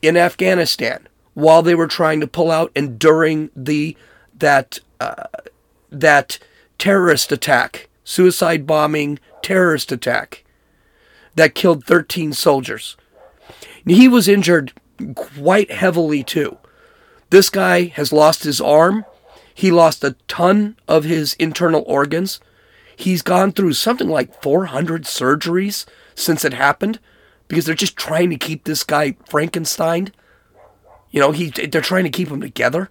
in 0.00 0.16
Afghanistan 0.16 1.08
while 1.34 1.60
they 1.60 1.74
were 1.74 1.88
trying 1.88 2.20
to 2.20 2.28
pull 2.28 2.52
out 2.52 2.70
and 2.76 3.00
during 3.00 3.50
the 3.56 3.96
that 4.38 4.78
uh, 5.00 5.24
that 5.90 6.38
terrorist 6.78 7.32
attack, 7.32 7.88
suicide 8.04 8.64
bombing 8.64 9.18
terrorist 9.42 9.90
attack 9.90 10.44
that 11.34 11.56
killed 11.56 11.84
13 11.84 12.32
soldiers. 12.32 12.96
He 13.84 14.06
was 14.06 14.28
injured 14.28 14.72
quite 15.16 15.72
heavily 15.72 16.22
too. 16.22 16.58
This 17.30 17.50
guy 17.50 17.86
has 17.86 18.12
lost 18.12 18.44
his 18.44 18.60
arm. 18.60 19.04
He 19.52 19.72
lost 19.72 20.04
a 20.04 20.14
ton 20.28 20.76
of 20.86 21.02
his 21.02 21.34
internal 21.40 21.82
organs. 21.88 22.38
He's 22.94 23.22
gone 23.22 23.50
through 23.50 23.72
something 23.72 24.08
like 24.08 24.40
400 24.40 25.02
surgeries 25.06 25.86
since 26.14 26.44
it 26.44 26.54
happened 26.54 26.98
because 27.48 27.64
they're 27.64 27.74
just 27.74 27.96
trying 27.96 28.30
to 28.30 28.36
keep 28.36 28.64
this 28.64 28.84
guy 28.84 29.16
Frankenstein. 29.28 30.12
You 31.10 31.20
know, 31.20 31.32
he 31.32 31.50
they're 31.50 31.80
trying 31.80 32.04
to 32.04 32.10
keep 32.10 32.28
him 32.28 32.40
together. 32.40 32.90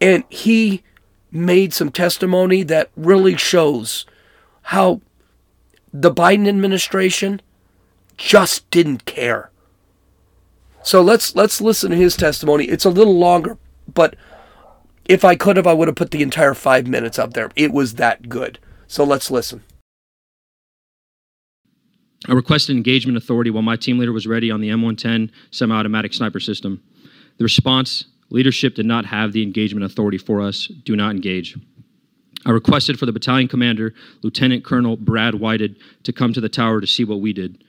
And 0.00 0.24
he 0.28 0.82
made 1.30 1.72
some 1.72 1.90
testimony 1.90 2.62
that 2.64 2.90
really 2.96 3.36
shows 3.36 4.06
how 4.62 5.00
the 5.92 6.12
Biden 6.12 6.48
administration 6.48 7.40
just 8.16 8.68
didn't 8.70 9.04
care. 9.04 9.50
So 10.82 11.02
let's 11.02 11.34
let's 11.34 11.60
listen 11.60 11.90
to 11.90 11.96
his 11.96 12.16
testimony. 12.16 12.64
It's 12.64 12.84
a 12.84 12.90
little 12.90 13.18
longer, 13.18 13.58
but 13.92 14.16
if 15.04 15.24
I 15.24 15.36
could 15.36 15.56
have, 15.56 15.66
I 15.66 15.72
would 15.72 15.88
have 15.88 15.96
put 15.96 16.10
the 16.10 16.22
entire 16.22 16.54
five 16.54 16.86
minutes 16.86 17.18
up 17.18 17.34
there. 17.34 17.50
It 17.56 17.72
was 17.72 17.94
that 17.94 18.28
good. 18.28 18.58
So 18.86 19.04
let's 19.04 19.30
listen. 19.30 19.62
I 22.26 22.32
requested 22.32 22.76
engagement 22.76 23.16
authority 23.16 23.50
while 23.50 23.62
my 23.62 23.76
team 23.76 23.98
leader 23.98 24.12
was 24.12 24.26
ready 24.26 24.50
on 24.50 24.60
the 24.60 24.70
M110 24.70 25.30
semi 25.50 25.74
automatic 25.74 26.12
sniper 26.12 26.40
system. 26.40 26.82
The 27.36 27.44
response 27.44 28.06
leadership 28.30 28.74
did 28.74 28.86
not 28.86 29.06
have 29.06 29.32
the 29.32 29.42
engagement 29.42 29.86
authority 29.86 30.18
for 30.18 30.42
us. 30.42 30.66
Do 30.66 30.96
not 30.96 31.12
engage. 31.12 31.56
I 32.44 32.50
requested 32.50 32.98
for 32.98 33.06
the 33.06 33.12
battalion 33.12 33.48
commander, 33.48 33.94
Lieutenant 34.22 34.64
Colonel 34.64 34.96
Brad 34.96 35.34
Whited, 35.34 35.76
to 36.04 36.12
come 36.12 36.32
to 36.32 36.40
the 36.40 36.48
tower 36.48 36.80
to 36.80 36.86
see 36.86 37.04
what 37.04 37.20
we 37.20 37.32
did. 37.32 37.62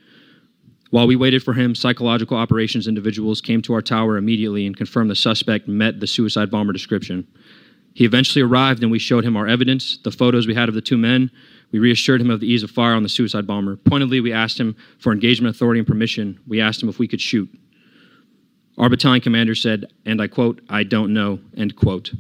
While 0.91 1.08
we 1.08 1.15
waited 1.15 1.44
for 1.44 1.53
him, 1.53 1.75
psychological 1.75 2.38
operations 2.38 2.88
individuals 2.88 3.41
came 3.41 3.62
to 3.63 3.74
our 3.74 3.82
tower 3.82 4.18
immediately 4.18 4.65
and 4.65 4.75
confirmed 4.75 5.12
the 5.12 5.15
suspect 5.15 5.68
met 5.68 6.00
the 6.00 6.08
suicide 6.08 6.50
bomber 6.50 6.74
description. 6.74 7.27
He 7.94 8.06
eventually 8.06 8.41
arrived 8.41 8.82
and 8.82 8.91
we 8.91 9.00
showed 9.00 9.24
him 9.24 9.38
our 9.38 9.48
evidence, 9.48 9.98
the 9.98 10.12
photos 10.12 10.48
we 10.48 10.56
had 10.56 10.70
of 10.70 10.75
the 10.75 10.82
two 10.82 10.98
men. 10.98 11.32
We 11.71 11.79
reassured 11.79 12.21
him 12.21 12.31
of 12.31 12.39
the 12.39 12.51
ease 12.51 12.63
of 12.63 12.71
fire 12.71 12.93
on 12.93 13.03
the 13.03 13.09
suicide 13.09 13.45
bomber. 13.45 13.75
Pointedly, 13.75 14.21
we 14.21 14.33
asked 14.33 14.59
him 14.59 14.75
for 14.97 15.11
engagement 15.13 15.55
authority 15.55 15.79
and 15.79 15.88
permission. 15.88 16.39
We 16.47 16.61
asked 16.61 16.81
him 16.81 16.89
if 16.89 16.99
we 16.99 17.07
could 17.07 17.21
shoot. 17.21 17.49
Our 18.77 18.89
battalion 18.89 19.21
commander 19.21 19.55
said, 19.55 19.91
and 20.05 20.21
I 20.21 20.27
quote, 20.27 20.61
I 20.69 20.83
don't 20.83 21.13
know, 21.13 21.39
end 21.57 21.75
quote. 21.75 22.11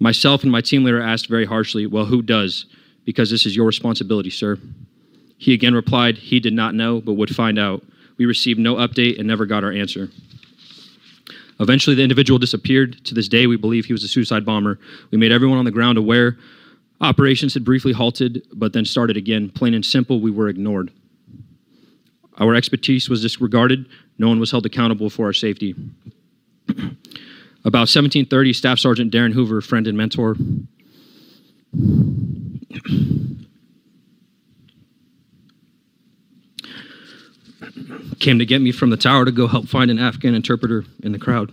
Myself 0.00 0.42
and 0.42 0.50
my 0.50 0.60
team 0.60 0.82
leader 0.84 1.00
asked 1.00 1.28
very 1.28 1.44
harshly, 1.44 1.86
Well, 1.86 2.06
who 2.06 2.22
does? 2.22 2.66
Because 3.04 3.30
this 3.30 3.46
is 3.46 3.54
your 3.54 3.66
responsibility, 3.66 4.30
sir. 4.30 4.58
He 5.36 5.54
again 5.54 5.74
replied, 5.74 6.18
He 6.18 6.40
did 6.40 6.54
not 6.54 6.74
know, 6.74 7.00
but 7.00 7.12
would 7.14 7.34
find 7.34 7.58
out. 7.58 7.84
We 8.16 8.26
received 8.26 8.58
no 8.58 8.76
update 8.76 9.18
and 9.18 9.28
never 9.28 9.46
got 9.46 9.64
our 9.64 9.72
answer. 9.72 10.08
Eventually, 11.60 11.94
the 11.94 12.02
individual 12.02 12.38
disappeared. 12.38 13.04
To 13.04 13.14
this 13.14 13.28
day, 13.28 13.46
we 13.46 13.56
believe 13.56 13.84
he 13.84 13.92
was 13.92 14.02
a 14.02 14.08
suicide 14.08 14.44
bomber. 14.44 14.78
We 15.10 15.18
made 15.18 15.30
everyone 15.30 15.58
on 15.58 15.64
the 15.64 15.70
ground 15.70 15.98
aware. 15.98 16.36
Operations 17.02 17.54
had 17.54 17.64
briefly 17.64 17.92
halted, 17.92 18.46
but 18.54 18.72
then 18.72 18.84
started 18.84 19.16
again. 19.16 19.50
Plain 19.50 19.74
and 19.74 19.84
simple, 19.84 20.20
we 20.20 20.30
were 20.30 20.48
ignored. 20.48 20.92
Our 22.38 22.54
expertise 22.54 23.08
was 23.08 23.20
disregarded. 23.22 23.86
No 24.18 24.28
one 24.28 24.38
was 24.38 24.52
held 24.52 24.66
accountable 24.66 25.10
for 25.10 25.26
our 25.26 25.32
safety. 25.32 25.74
About 27.64 27.88
1730, 27.90 28.52
Staff 28.52 28.78
Sergeant 28.78 29.10
Darin 29.10 29.32
Hoover, 29.32 29.60
friend 29.60 29.88
and 29.88 29.98
mentor, 29.98 30.36
came 38.20 38.38
to 38.38 38.46
get 38.46 38.62
me 38.62 38.70
from 38.70 38.90
the 38.90 38.96
tower 38.96 39.24
to 39.24 39.32
go 39.32 39.48
help 39.48 39.66
find 39.66 39.90
an 39.90 39.98
Afghan 39.98 40.36
interpreter 40.36 40.84
in 41.02 41.10
the 41.10 41.18
crowd. 41.18 41.52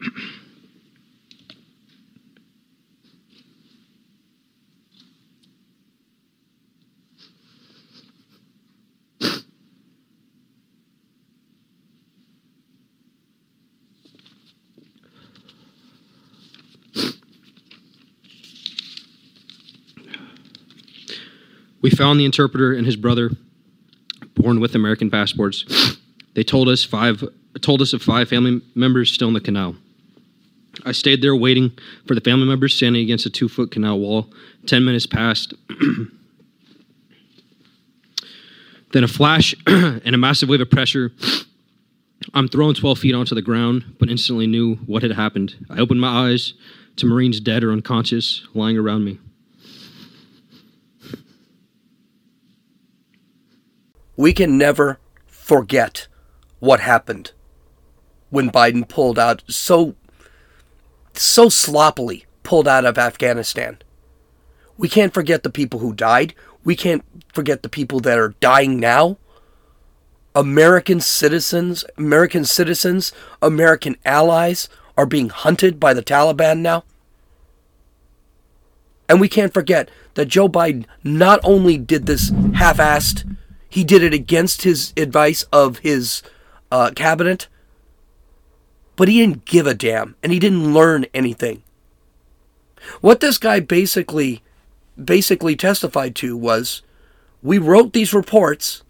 We 21.88 21.96
found 21.96 22.20
the 22.20 22.26
interpreter 22.26 22.74
and 22.74 22.84
his 22.84 22.96
brother, 22.96 23.30
born 24.34 24.60
with 24.60 24.74
American 24.74 25.10
passports. 25.10 25.96
They 26.34 26.42
told 26.42 26.68
us 26.68 26.84
five 26.84 27.24
told 27.62 27.80
us 27.80 27.94
of 27.94 28.02
five 28.02 28.28
family 28.28 28.60
members 28.74 29.10
still 29.10 29.28
in 29.28 29.32
the 29.32 29.40
canal. 29.40 29.74
I 30.84 30.92
stayed 30.92 31.22
there 31.22 31.34
waiting 31.34 31.72
for 32.06 32.14
the 32.14 32.20
family 32.20 32.46
members 32.46 32.76
standing 32.76 33.00
against 33.00 33.24
a 33.24 33.30
two 33.30 33.48
foot 33.48 33.70
canal 33.70 33.98
wall. 33.98 34.26
Ten 34.66 34.84
minutes 34.84 35.06
passed. 35.06 35.54
then 38.92 39.02
a 39.02 39.08
flash 39.08 39.54
and 39.66 40.14
a 40.14 40.18
massive 40.18 40.50
wave 40.50 40.60
of 40.60 40.68
pressure. 40.68 41.10
I'm 42.34 42.48
thrown 42.48 42.74
12 42.74 42.98
feet 42.98 43.14
onto 43.14 43.34
the 43.34 43.40
ground, 43.40 43.96
but 43.98 44.10
instantly 44.10 44.46
knew 44.46 44.74
what 44.84 45.02
had 45.02 45.12
happened. 45.12 45.54
I 45.70 45.78
opened 45.78 46.02
my 46.02 46.28
eyes 46.28 46.52
to 46.96 47.06
Marines 47.06 47.40
dead 47.40 47.64
or 47.64 47.72
unconscious 47.72 48.46
lying 48.52 48.76
around 48.76 49.06
me. 49.06 49.20
We 54.18 54.32
can 54.32 54.58
never 54.58 54.98
forget 55.28 56.08
what 56.58 56.80
happened 56.80 57.30
when 58.30 58.50
Biden 58.50 58.86
pulled 58.86 59.16
out 59.16 59.44
so 59.46 59.94
so 61.12 61.48
sloppily 61.48 62.26
pulled 62.42 62.66
out 62.66 62.84
of 62.84 62.98
Afghanistan. 62.98 63.78
We 64.76 64.88
can't 64.88 65.14
forget 65.14 65.44
the 65.44 65.50
people 65.50 65.78
who 65.78 65.92
died. 65.92 66.34
We 66.64 66.74
can't 66.74 67.04
forget 67.32 67.62
the 67.62 67.68
people 67.68 68.00
that 68.00 68.18
are 68.18 68.34
dying 68.40 68.80
now. 68.80 69.18
American 70.34 70.98
citizens, 70.98 71.84
American 71.96 72.44
citizens, 72.44 73.12
American 73.40 73.96
allies 74.04 74.68
are 74.96 75.06
being 75.06 75.28
hunted 75.28 75.78
by 75.78 75.94
the 75.94 76.02
Taliban 76.02 76.58
now. 76.58 76.82
And 79.08 79.20
we 79.20 79.28
can't 79.28 79.54
forget 79.54 79.88
that 80.14 80.26
Joe 80.26 80.48
Biden 80.48 80.86
not 81.04 81.38
only 81.44 81.78
did 81.78 82.06
this 82.06 82.32
half 82.54 82.78
assed, 82.78 83.24
he 83.68 83.84
did 83.84 84.02
it 84.02 84.14
against 84.14 84.62
his 84.62 84.92
advice 84.96 85.44
of 85.52 85.78
his 85.78 86.22
uh, 86.70 86.90
cabinet, 86.94 87.48
but 88.96 89.08
he 89.08 89.20
didn't 89.20 89.44
give 89.44 89.66
a 89.66 89.74
damn 89.74 90.16
and 90.22 90.32
he 90.32 90.38
didn't 90.38 90.72
learn 90.72 91.06
anything. 91.12 91.62
What 93.00 93.20
this 93.20 93.38
guy 93.38 93.60
basically 93.60 94.42
basically 95.02 95.54
testified 95.54 96.14
to 96.16 96.36
was 96.36 96.82
we 97.42 97.58
wrote 97.58 97.92
these 97.92 98.12
reports, 98.12 98.82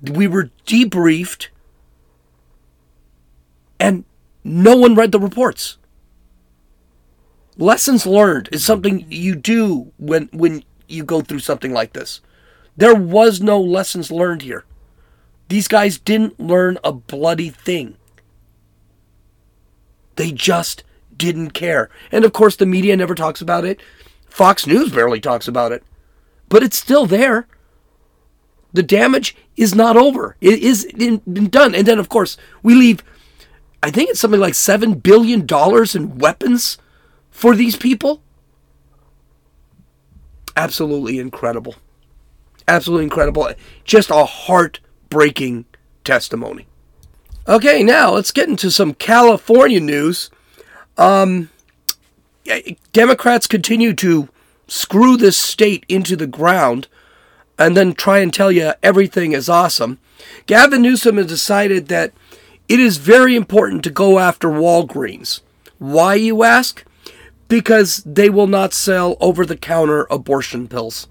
we 0.00 0.26
were 0.26 0.50
debriefed, 0.66 1.48
and 3.80 4.04
no 4.44 4.76
one 4.76 4.94
read 4.94 5.12
the 5.12 5.18
reports. 5.18 5.78
Lessons 7.56 8.06
learned 8.06 8.48
is 8.52 8.64
something 8.64 9.04
you 9.08 9.34
do 9.34 9.92
when 9.98 10.28
when 10.32 10.64
you 10.88 11.04
go 11.04 11.20
through 11.20 11.40
something 11.40 11.72
like 11.72 11.92
this. 11.92 12.20
There 12.76 12.94
was 12.94 13.40
no 13.40 13.60
lessons 13.60 14.10
learned 14.10 14.42
here. 14.42 14.64
These 15.48 15.68
guys 15.68 15.98
didn't 15.98 16.40
learn 16.40 16.78
a 16.82 16.92
bloody 16.92 17.50
thing. 17.50 17.96
They 20.16 20.32
just 20.32 20.82
didn't 21.16 21.50
care. 21.50 21.90
And 22.10 22.24
of 22.24 22.32
course, 22.32 22.56
the 22.56 22.66
media 22.66 22.96
never 22.96 23.14
talks 23.14 23.40
about 23.40 23.64
it. 23.64 23.80
Fox 24.28 24.66
News 24.66 24.90
barely 24.90 25.20
talks 25.20 25.46
about 25.46 25.72
it. 25.72 25.84
But 26.48 26.62
it's 26.62 26.76
still 26.76 27.06
there. 27.06 27.46
The 28.72 28.82
damage 28.82 29.36
is 29.56 29.74
not 29.74 29.96
over. 29.96 30.36
It 30.40 30.60
is 30.60 30.86
been 30.96 31.50
done. 31.50 31.74
And 31.74 31.86
then, 31.86 31.98
of 31.98 32.08
course, 32.08 32.38
we 32.62 32.74
leave, 32.74 33.04
I 33.82 33.90
think 33.90 34.10
it's 34.10 34.20
something 34.20 34.40
like 34.40 34.54
$7 34.54 35.02
billion 35.02 35.46
in 35.94 36.18
weapons 36.18 36.78
for 37.30 37.54
these 37.54 37.76
people. 37.76 38.22
Absolutely 40.56 41.18
incredible. 41.18 41.74
Absolutely 42.68 43.04
incredible. 43.04 43.50
Just 43.84 44.10
a 44.10 44.24
heartbreaking 44.24 45.64
testimony. 46.04 46.66
Okay, 47.48 47.82
now 47.82 48.12
let's 48.12 48.30
get 48.30 48.48
into 48.48 48.70
some 48.70 48.94
California 48.94 49.80
news. 49.80 50.30
Um, 50.96 51.50
Democrats 52.92 53.46
continue 53.46 53.94
to 53.94 54.28
screw 54.66 55.16
this 55.16 55.36
state 55.36 55.84
into 55.88 56.16
the 56.16 56.26
ground 56.26 56.88
and 57.58 57.76
then 57.76 57.94
try 57.94 58.18
and 58.18 58.32
tell 58.32 58.50
you 58.50 58.72
everything 58.82 59.32
is 59.32 59.48
awesome. 59.48 59.98
Gavin 60.46 60.82
Newsom 60.82 61.16
has 61.16 61.26
decided 61.26 61.88
that 61.88 62.12
it 62.68 62.80
is 62.80 62.96
very 62.96 63.36
important 63.36 63.84
to 63.84 63.90
go 63.90 64.18
after 64.18 64.48
Walgreens. 64.48 65.40
Why, 65.78 66.14
you 66.14 66.42
ask? 66.42 66.84
Because 67.48 68.02
they 68.06 68.30
will 68.30 68.46
not 68.46 68.72
sell 68.72 69.16
over 69.20 69.44
the 69.44 69.56
counter 69.56 70.06
abortion 70.10 70.68
pills. 70.68 71.08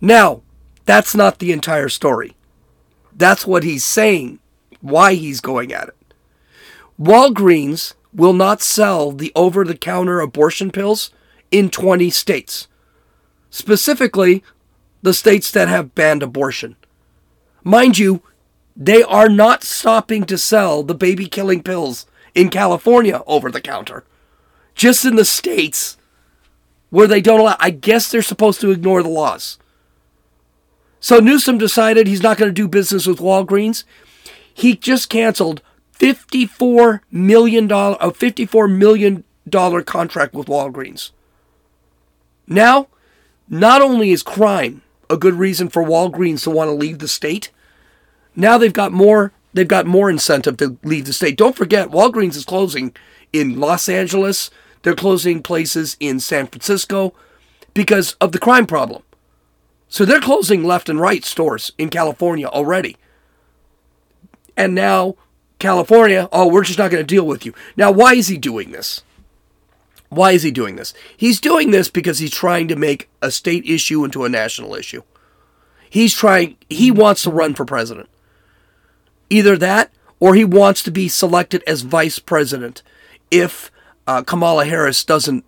Now, 0.00 0.42
that's 0.84 1.14
not 1.14 1.38
the 1.38 1.52
entire 1.52 1.88
story. 1.88 2.36
That's 3.16 3.46
what 3.46 3.64
he's 3.64 3.84
saying, 3.84 4.40
why 4.80 5.14
he's 5.14 5.40
going 5.40 5.72
at 5.72 5.88
it. 5.88 6.14
Walgreens 7.00 7.94
will 8.12 8.32
not 8.32 8.62
sell 8.62 9.12
the 9.12 9.32
over 9.34 9.64
the 9.64 9.76
counter 9.76 10.20
abortion 10.20 10.70
pills 10.70 11.10
in 11.50 11.70
20 11.70 12.10
states, 12.10 12.68
specifically 13.50 14.42
the 15.02 15.14
states 15.14 15.50
that 15.50 15.68
have 15.68 15.94
banned 15.94 16.22
abortion. 16.22 16.76
Mind 17.62 17.98
you, 17.98 18.22
they 18.76 19.02
are 19.02 19.28
not 19.28 19.62
stopping 19.62 20.24
to 20.24 20.36
sell 20.36 20.82
the 20.82 20.94
baby 20.94 21.26
killing 21.26 21.62
pills 21.62 22.06
in 22.34 22.48
California 22.50 23.22
over 23.26 23.50
the 23.50 23.60
counter. 23.60 24.04
Just 24.74 25.04
in 25.04 25.16
the 25.16 25.24
states 25.24 25.96
where 26.90 27.06
they 27.06 27.20
don't 27.20 27.40
allow, 27.40 27.56
I 27.60 27.70
guess 27.70 28.10
they're 28.10 28.22
supposed 28.22 28.60
to 28.60 28.70
ignore 28.70 29.02
the 29.02 29.08
laws. 29.08 29.58
So 31.04 31.20
Newsom 31.20 31.58
decided 31.58 32.06
he's 32.06 32.22
not 32.22 32.38
going 32.38 32.48
to 32.48 32.54
do 32.54 32.66
business 32.66 33.06
with 33.06 33.18
Walgreens. 33.18 33.84
He 34.54 34.74
just 34.74 35.10
canceled 35.10 35.60
$54 35.98 37.02
million, 37.10 37.70
a 37.70 38.10
$54 38.10 38.74
million 38.74 39.22
contract 39.84 40.32
with 40.32 40.46
Walgreens. 40.46 41.10
Now, 42.46 42.88
not 43.50 43.82
only 43.82 44.12
is 44.12 44.22
crime 44.22 44.80
a 45.10 45.18
good 45.18 45.34
reason 45.34 45.68
for 45.68 45.82
Walgreens 45.82 46.44
to 46.44 46.50
want 46.50 46.68
to 46.68 46.74
leave 46.74 47.00
the 47.00 47.06
state, 47.06 47.50
now 48.34 48.56
they've 48.56 48.72
got 48.72 48.90
more 48.90 49.32
they've 49.52 49.68
got 49.68 49.84
more 49.84 50.08
incentive 50.08 50.56
to 50.56 50.78
leave 50.84 51.04
the 51.04 51.12
state. 51.12 51.36
Don't 51.36 51.54
forget 51.54 51.90
Walgreens 51.90 52.34
is 52.34 52.46
closing 52.46 52.96
in 53.30 53.60
Los 53.60 53.90
Angeles, 53.90 54.50
they're 54.80 54.94
closing 54.94 55.42
places 55.42 55.98
in 56.00 56.18
San 56.18 56.46
Francisco 56.46 57.12
because 57.74 58.14
of 58.22 58.32
the 58.32 58.38
crime 58.38 58.66
problem. 58.66 59.02
So 59.94 60.04
they're 60.04 60.20
closing 60.20 60.64
left 60.64 60.88
and 60.88 60.98
right 60.98 61.24
stores 61.24 61.70
in 61.78 61.88
California 61.88 62.48
already. 62.48 62.96
And 64.56 64.74
now, 64.74 65.14
California, 65.60 66.28
oh, 66.32 66.48
we're 66.48 66.64
just 66.64 66.80
not 66.80 66.90
going 66.90 67.00
to 67.00 67.14
deal 67.14 67.24
with 67.24 67.46
you. 67.46 67.54
Now, 67.76 67.92
why 67.92 68.14
is 68.14 68.26
he 68.26 68.36
doing 68.36 68.72
this? 68.72 69.04
Why 70.08 70.32
is 70.32 70.42
he 70.42 70.50
doing 70.50 70.74
this? 70.74 70.94
He's 71.16 71.38
doing 71.38 71.70
this 71.70 71.90
because 71.90 72.18
he's 72.18 72.32
trying 72.32 72.66
to 72.66 72.74
make 72.74 73.08
a 73.22 73.30
state 73.30 73.64
issue 73.66 74.04
into 74.04 74.24
a 74.24 74.28
national 74.28 74.74
issue. 74.74 75.02
He's 75.88 76.12
trying, 76.12 76.56
he 76.68 76.90
wants 76.90 77.22
to 77.22 77.30
run 77.30 77.54
for 77.54 77.64
president. 77.64 78.08
Either 79.30 79.56
that, 79.58 79.92
or 80.18 80.34
he 80.34 80.44
wants 80.44 80.82
to 80.82 80.90
be 80.90 81.06
selected 81.06 81.62
as 81.68 81.82
vice 81.82 82.18
president 82.18 82.82
if 83.30 83.70
uh, 84.08 84.24
Kamala 84.24 84.64
Harris 84.64 85.04
doesn't 85.04 85.44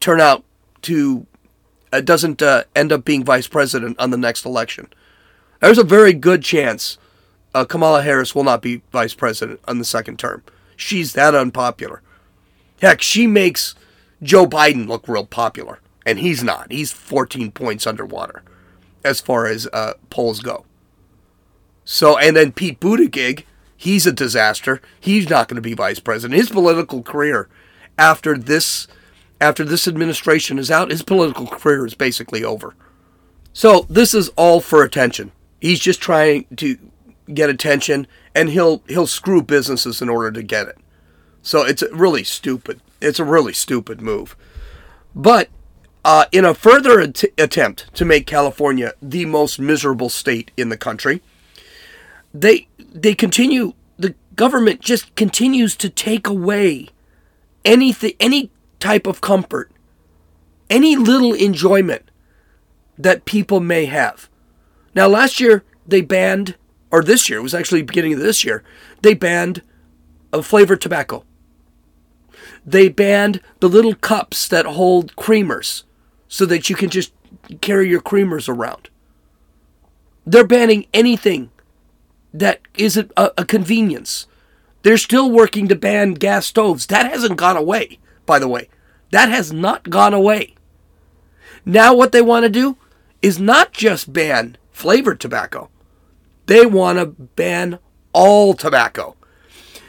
turn 0.00 0.20
out 0.20 0.42
to 0.82 1.24
uh, 1.92 2.00
doesn't 2.00 2.42
uh, 2.42 2.64
end 2.74 2.92
up 2.92 3.04
being 3.04 3.24
vice 3.24 3.46
president 3.46 3.98
on 3.98 4.10
the 4.10 4.16
next 4.16 4.44
election. 4.44 4.88
There's 5.60 5.78
a 5.78 5.84
very 5.84 6.12
good 6.12 6.42
chance 6.42 6.98
uh, 7.54 7.64
Kamala 7.64 8.02
Harris 8.02 8.34
will 8.34 8.44
not 8.44 8.62
be 8.62 8.82
vice 8.92 9.14
president 9.14 9.60
on 9.66 9.78
the 9.78 9.84
second 9.84 10.18
term. 10.18 10.42
She's 10.76 11.12
that 11.14 11.34
unpopular. 11.34 12.02
Heck, 12.80 13.02
she 13.02 13.26
makes 13.26 13.74
Joe 14.22 14.46
Biden 14.46 14.86
look 14.86 15.08
real 15.08 15.26
popular, 15.26 15.80
and 16.06 16.18
he's 16.18 16.42
not. 16.42 16.70
He's 16.70 16.92
14 16.92 17.50
points 17.52 17.86
underwater 17.86 18.42
as 19.04 19.20
far 19.20 19.46
as 19.46 19.66
uh, 19.72 19.94
polls 20.08 20.40
go. 20.40 20.64
So, 21.84 22.16
and 22.16 22.36
then 22.36 22.52
Pete 22.52 22.80
Buttigieg, 22.80 23.44
he's 23.76 24.06
a 24.06 24.12
disaster. 24.12 24.80
He's 25.00 25.28
not 25.28 25.48
going 25.48 25.56
to 25.56 25.62
be 25.62 25.74
vice 25.74 25.98
president. 25.98 26.38
His 26.38 26.50
political 26.50 27.02
career 27.02 27.48
after 27.98 28.38
this 28.38 28.86
after 29.40 29.64
this 29.64 29.88
administration 29.88 30.58
is 30.58 30.70
out, 30.70 30.90
his 30.90 31.02
political 31.02 31.46
career 31.46 31.86
is 31.86 31.94
basically 31.94 32.44
over. 32.44 32.74
So 33.52 33.86
this 33.88 34.14
is 34.14 34.28
all 34.36 34.60
for 34.60 34.82
attention. 34.82 35.32
He's 35.60 35.80
just 35.80 36.00
trying 36.00 36.46
to 36.56 36.78
get 37.32 37.50
attention, 37.50 38.06
and 38.34 38.50
he'll 38.50 38.82
he'll 38.88 39.06
screw 39.06 39.42
businesses 39.42 40.00
in 40.02 40.08
order 40.08 40.30
to 40.32 40.42
get 40.42 40.68
it. 40.68 40.78
So 41.42 41.62
it's 41.62 41.82
really 41.92 42.24
stupid. 42.24 42.80
It's 43.00 43.18
a 43.18 43.24
really 43.24 43.52
stupid 43.52 44.00
move. 44.00 44.36
But 45.14 45.48
uh, 46.04 46.26
in 46.32 46.44
a 46.44 46.54
further 46.54 47.00
at- 47.00 47.24
attempt 47.38 47.92
to 47.94 48.04
make 48.04 48.26
California 48.26 48.92
the 49.02 49.26
most 49.26 49.58
miserable 49.58 50.08
state 50.08 50.50
in 50.56 50.68
the 50.68 50.76
country, 50.76 51.22
they 52.32 52.68
they 52.78 53.14
continue. 53.14 53.74
The 53.98 54.14
government 54.34 54.80
just 54.80 55.14
continues 55.14 55.76
to 55.76 55.90
take 55.90 56.26
away 56.26 56.88
anything, 57.64 58.12
any 58.18 58.50
type 58.80 59.06
of 59.06 59.20
comfort, 59.20 59.70
any 60.68 60.96
little 60.96 61.32
enjoyment 61.32 62.10
that 62.98 63.24
people 63.24 63.60
may 63.60 63.86
have. 63.86 64.28
Now, 64.94 65.06
last 65.06 65.38
year 65.38 65.64
they 65.86 66.00
banned, 66.00 66.56
or 66.90 67.02
this 67.02 67.28
year, 67.28 67.38
it 67.38 67.42
was 67.42 67.54
actually 67.54 67.82
beginning 67.82 68.14
of 68.14 68.20
this 68.20 68.44
year, 68.44 68.64
they 69.02 69.14
banned 69.14 69.62
a 70.32 70.42
flavored 70.42 70.80
tobacco. 70.80 71.24
They 72.64 72.88
banned 72.88 73.40
the 73.60 73.68
little 73.68 73.94
cups 73.94 74.48
that 74.48 74.66
hold 74.66 75.14
creamers 75.16 75.84
so 76.28 76.46
that 76.46 76.68
you 76.68 76.76
can 76.76 76.90
just 76.90 77.12
carry 77.60 77.88
your 77.88 78.00
creamers 78.00 78.48
around. 78.48 78.88
They're 80.26 80.46
banning 80.46 80.86
anything 80.92 81.50
that 82.32 82.60
isn't 82.74 83.10
a, 83.16 83.32
a 83.38 83.44
convenience. 83.44 84.26
They're 84.82 84.98
still 84.98 85.30
working 85.30 85.68
to 85.68 85.74
ban 85.74 86.14
gas 86.14 86.46
stoves. 86.46 86.86
That 86.86 87.10
hasn't 87.10 87.36
gone 87.36 87.56
away, 87.56 87.98
by 88.30 88.38
the 88.38 88.46
way. 88.46 88.68
That 89.10 89.28
has 89.28 89.52
not 89.52 89.90
gone 89.90 90.14
away. 90.14 90.54
Now, 91.64 91.92
what 91.92 92.12
they 92.12 92.22
want 92.22 92.44
to 92.44 92.48
do 92.48 92.76
is 93.20 93.40
not 93.40 93.72
just 93.72 94.12
ban 94.12 94.56
flavored 94.70 95.18
tobacco, 95.18 95.68
they 96.46 96.64
want 96.64 96.98
to 96.98 97.06
ban 97.06 97.80
all 98.12 98.54
tobacco. 98.54 99.16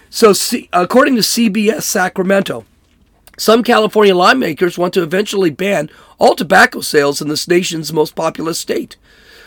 So, 0.10 0.34
according 0.74 1.18
to 1.18 1.22
CBS 1.22 1.84
Sacramento, 1.84 2.66
some 3.38 3.62
California 3.62 4.16
lawmakers 4.16 4.76
want 4.76 4.96
to 4.96 5.04
eventually 5.04 5.52
ban 5.52 5.92
all 6.18 6.36
tobacco 6.36 6.82
sales 6.82 7.22
in 7.22 7.28
this 7.28 7.48
nation's 7.48 7.94
most 7.94 8.16
populous 8.16 8.58
state, 8.58 8.98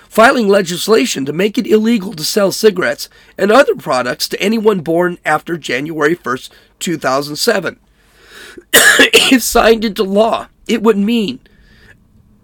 filing 0.09 0.47
legislation 0.47 1.25
to 1.25 1.33
make 1.33 1.59
it 1.59 1.67
illegal 1.67 2.13
to 2.13 2.23
sell 2.23 2.53
cigarettes 2.53 3.09
and 3.37 3.51
other 3.51 3.75
products 3.75 4.29
to 4.29 4.41
anyone 4.41 4.83
born 4.83 5.19
after 5.25 5.59
January 5.59 6.15
1st, 6.15 6.51
2007. 6.79 7.81
if 8.73 9.43
signed 9.43 9.85
into 9.85 10.03
law, 10.03 10.49
it 10.67 10.83
would 10.83 10.97
mean 10.97 11.41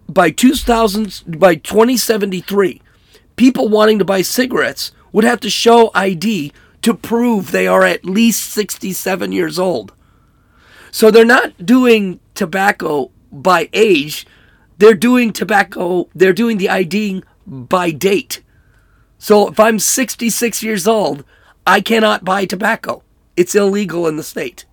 by 0.07 0.29
2000 0.29 1.23
by 1.39 1.55
2073, 1.55 2.81
people 3.35 3.69
wanting 3.69 3.99
to 3.99 4.05
buy 4.05 4.21
cigarettes 4.21 4.91
would 5.11 5.23
have 5.23 5.39
to 5.41 5.49
show 5.49 5.91
ID 5.93 6.51
to 6.81 6.93
prove 6.93 7.51
they 7.51 7.67
are 7.67 7.83
at 7.83 8.05
least 8.05 8.49
67 8.49 9.31
years 9.31 9.59
old. 9.59 9.93
So 10.91 11.09
they're 11.09 11.25
not 11.25 11.65
doing 11.65 12.19
tobacco 12.33 13.11
by 13.31 13.69
age, 13.71 14.25
they're 14.77 14.93
doing 14.93 15.31
tobacco, 15.31 16.09
they're 16.13 16.33
doing 16.33 16.57
the 16.57 16.69
IDing 16.69 17.23
by 17.45 17.91
date. 17.91 18.41
So 19.17 19.47
if 19.47 19.59
I'm 19.59 19.79
66 19.79 20.63
years 20.63 20.87
old, 20.87 21.23
I 21.65 21.79
cannot 21.79 22.25
buy 22.25 22.45
tobacco. 22.45 23.03
It's 23.37 23.55
illegal 23.55 24.07
in 24.07 24.17
the 24.17 24.23
state. 24.23 24.65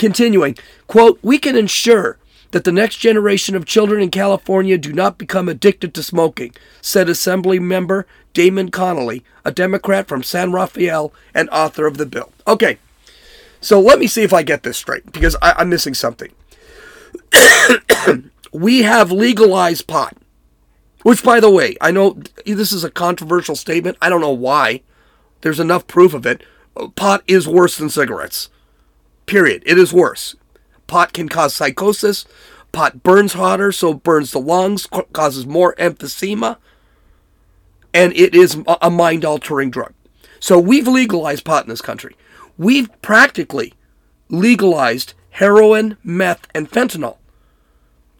Continuing, 0.00 0.56
quote, 0.86 1.18
we 1.22 1.38
can 1.38 1.54
ensure 1.54 2.16
that 2.52 2.64
the 2.64 2.72
next 2.72 2.96
generation 2.96 3.54
of 3.54 3.66
children 3.66 4.02
in 4.02 4.10
California 4.10 4.78
do 4.78 4.94
not 4.94 5.18
become 5.18 5.46
addicted 5.46 5.92
to 5.92 6.02
smoking, 6.02 6.54
said 6.80 7.10
Assembly 7.10 7.58
member 7.58 8.06
Damon 8.32 8.70
Connolly, 8.70 9.22
a 9.44 9.52
Democrat 9.52 10.08
from 10.08 10.22
San 10.22 10.52
Rafael 10.52 11.12
and 11.34 11.50
author 11.50 11.84
of 11.84 11.98
the 11.98 12.06
bill. 12.06 12.32
Okay, 12.48 12.78
so 13.60 13.78
let 13.78 13.98
me 13.98 14.06
see 14.06 14.22
if 14.22 14.32
I 14.32 14.42
get 14.42 14.62
this 14.62 14.78
straight 14.78 15.12
because 15.12 15.36
I, 15.42 15.52
I'm 15.58 15.68
missing 15.68 15.92
something. 15.92 16.32
we 18.54 18.84
have 18.84 19.12
legalized 19.12 19.86
pot, 19.86 20.16
which, 21.02 21.22
by 21.22 21.40
the 21.40 21.50
way, 21.50 21.76
I 21.78 21.90
know 21.90 22.22
this 22.46 22.72
is 22.72 22.84
a 22.84 22.90
controversial 22.90 23.54
statement. 23.54 23.98
I 24.00 24.08
don't 24.08 24.22
know 24.22 24.30
why. 24.30 24.80
There's 25.42 25.60
enough 25.60 25.86
proof 25.86 26.14
of 26.14 26.24
it. 26.24 26.42
Pot 26.96 27.22
is 27.26 27.46
worse 27.46 27.76
than 27.76 27.90
cigarettes. 27.90 28.48
Period. 29.30 29.62
It 29.64 29.78
is 29.78 29.92
worse. 29.92 30.34
Pot 30.88 31.12
can 31.12 31.28
cause 31.28 31.54
psychosis. 31.54 32.26
Pot 32.72 33.04
burns 33.04 33.34
hotter, 33.34 33.70
so 33.70 33.94
burns 33.94 34.32
the 34.32 34.40
lungs, 34.40 34.88
causes 35.12 35.46
more 35.46 35.76
emphysema, 35.76 36.56
and 37.94 38.12
it 38.14 38.34
is 38.34 38.58
a 38.80 38.90
mind 38.90 39.24
altering 39.24 39.70
drug. 39.70 39.92
So 40.40 40.58
we've 40.58 40.88
legalized 40.88 41.44
pot 41.44 41.62
in 41.62 41.70
this 41.70 41.80
country. 41.80 42.16
We've 42.58 42.90
practically 43.02 43.72
legalized 44.28 45.14
heroin, 45.30 45.96
meth, 46.02 46.48
and 46.52 46.68
fentanyl. 46.68 47.18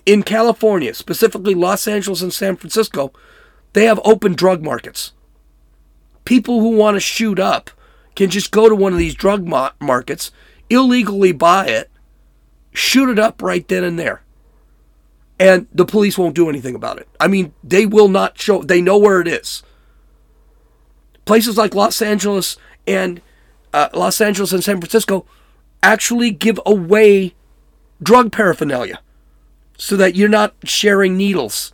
In 0.06 0.22
California, 0.22 0.94
specifically 0.94 1.56
Los 1.56 1.88
Angeles 1.88 2.22
and 2.22 2.32
San 2.32 2.54
Francisco, 2.54 3.12
they 3.72 3.86
have 3.86 4.00
open 4.04 4.34
drug 4.34 4.62
markets. 4.62 5.10
People 6.24 6.60
who 6.60 6.70
want 6.70 6.94
to 6.94 7.00
shoot 7.00 7.40
up 7.40 7.70
can 8.14 8.30
just 8.30 8.52
go 8.52 8.68
to 8.68 8.76
one 8.76 8.92
of 8.92 8.98
these 9.00 9.16
drug 9.16 9.44
markets, 9.80 10.30
illegally 10.70 11.32
buy 11.32 11.66
it, 11.66 11.90
shoot 12.72 13.10
it 13.10 13.18
up 13.18 13.42
right 13.42 13.66
then 13.68 13.84
and 13.84 13.98
there. 13.98 14.22
And 15.38 15.66
the 15.72 15.84
police 15.84 16.16
won't 16.16 16.34
do 16.34 16.48
anything 16.48 16.74
about 16.74 16.98
it. 16.98 17.08
I 17.18 17.26
mean, 17.26 17.52
they 17.64 17.86
will 17.86 18.08
not 18.08 18.38
show, 18.38 18.62
they 18.62 18.80
know 18.80 18.96
where 18.96 19.20
it 19.20 19.28
is. 19.28 19.62
Places 21.24 21.56
like 21.56 21.74
Los 21.74 22.00
Angeles 22.00 22.56
and 22.86 23.20
uh, 23.72 23.88
Los 23.94 24.20
Angeles 24.20 24.52
and 24.52 24.62
San 24.62 24.80
Francisco 24.80 25.26
actually 25.82 26.30
give 26.30 26.60
away 26.66 27.34
drug 28.02 28.32
paraphernalia 28.32 29.00
so 29.78 29.96
that 29.96 30.14
you're 30.14 30.28
not 30.28 30.54
sharing 30.64 31.16
needles. 31.16 31.72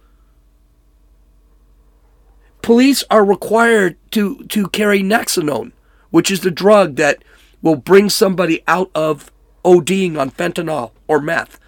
Police 2.63 3.05
are 3.11 3.25
required 3.25 3.97
to, 4.13 4.45
to 4.45 4.69
carry 4.69 5.03
Naloxone, 5.03 5.73
which 6.11 6.31
is 6.31 6.41
the 6.41 6.51
drug 6.51 6.97
that 6.97 7.23
will 7.63 7.77
bring 7.77 8.09
somebody 8.11 8.63
out 8.67 8.91
of 8.95 9.33
ODing 9.65 10.19
on 10.19 10.31
fentanyl 10.31 10.93
or 11.09 11.21
meth. 11.21 11.59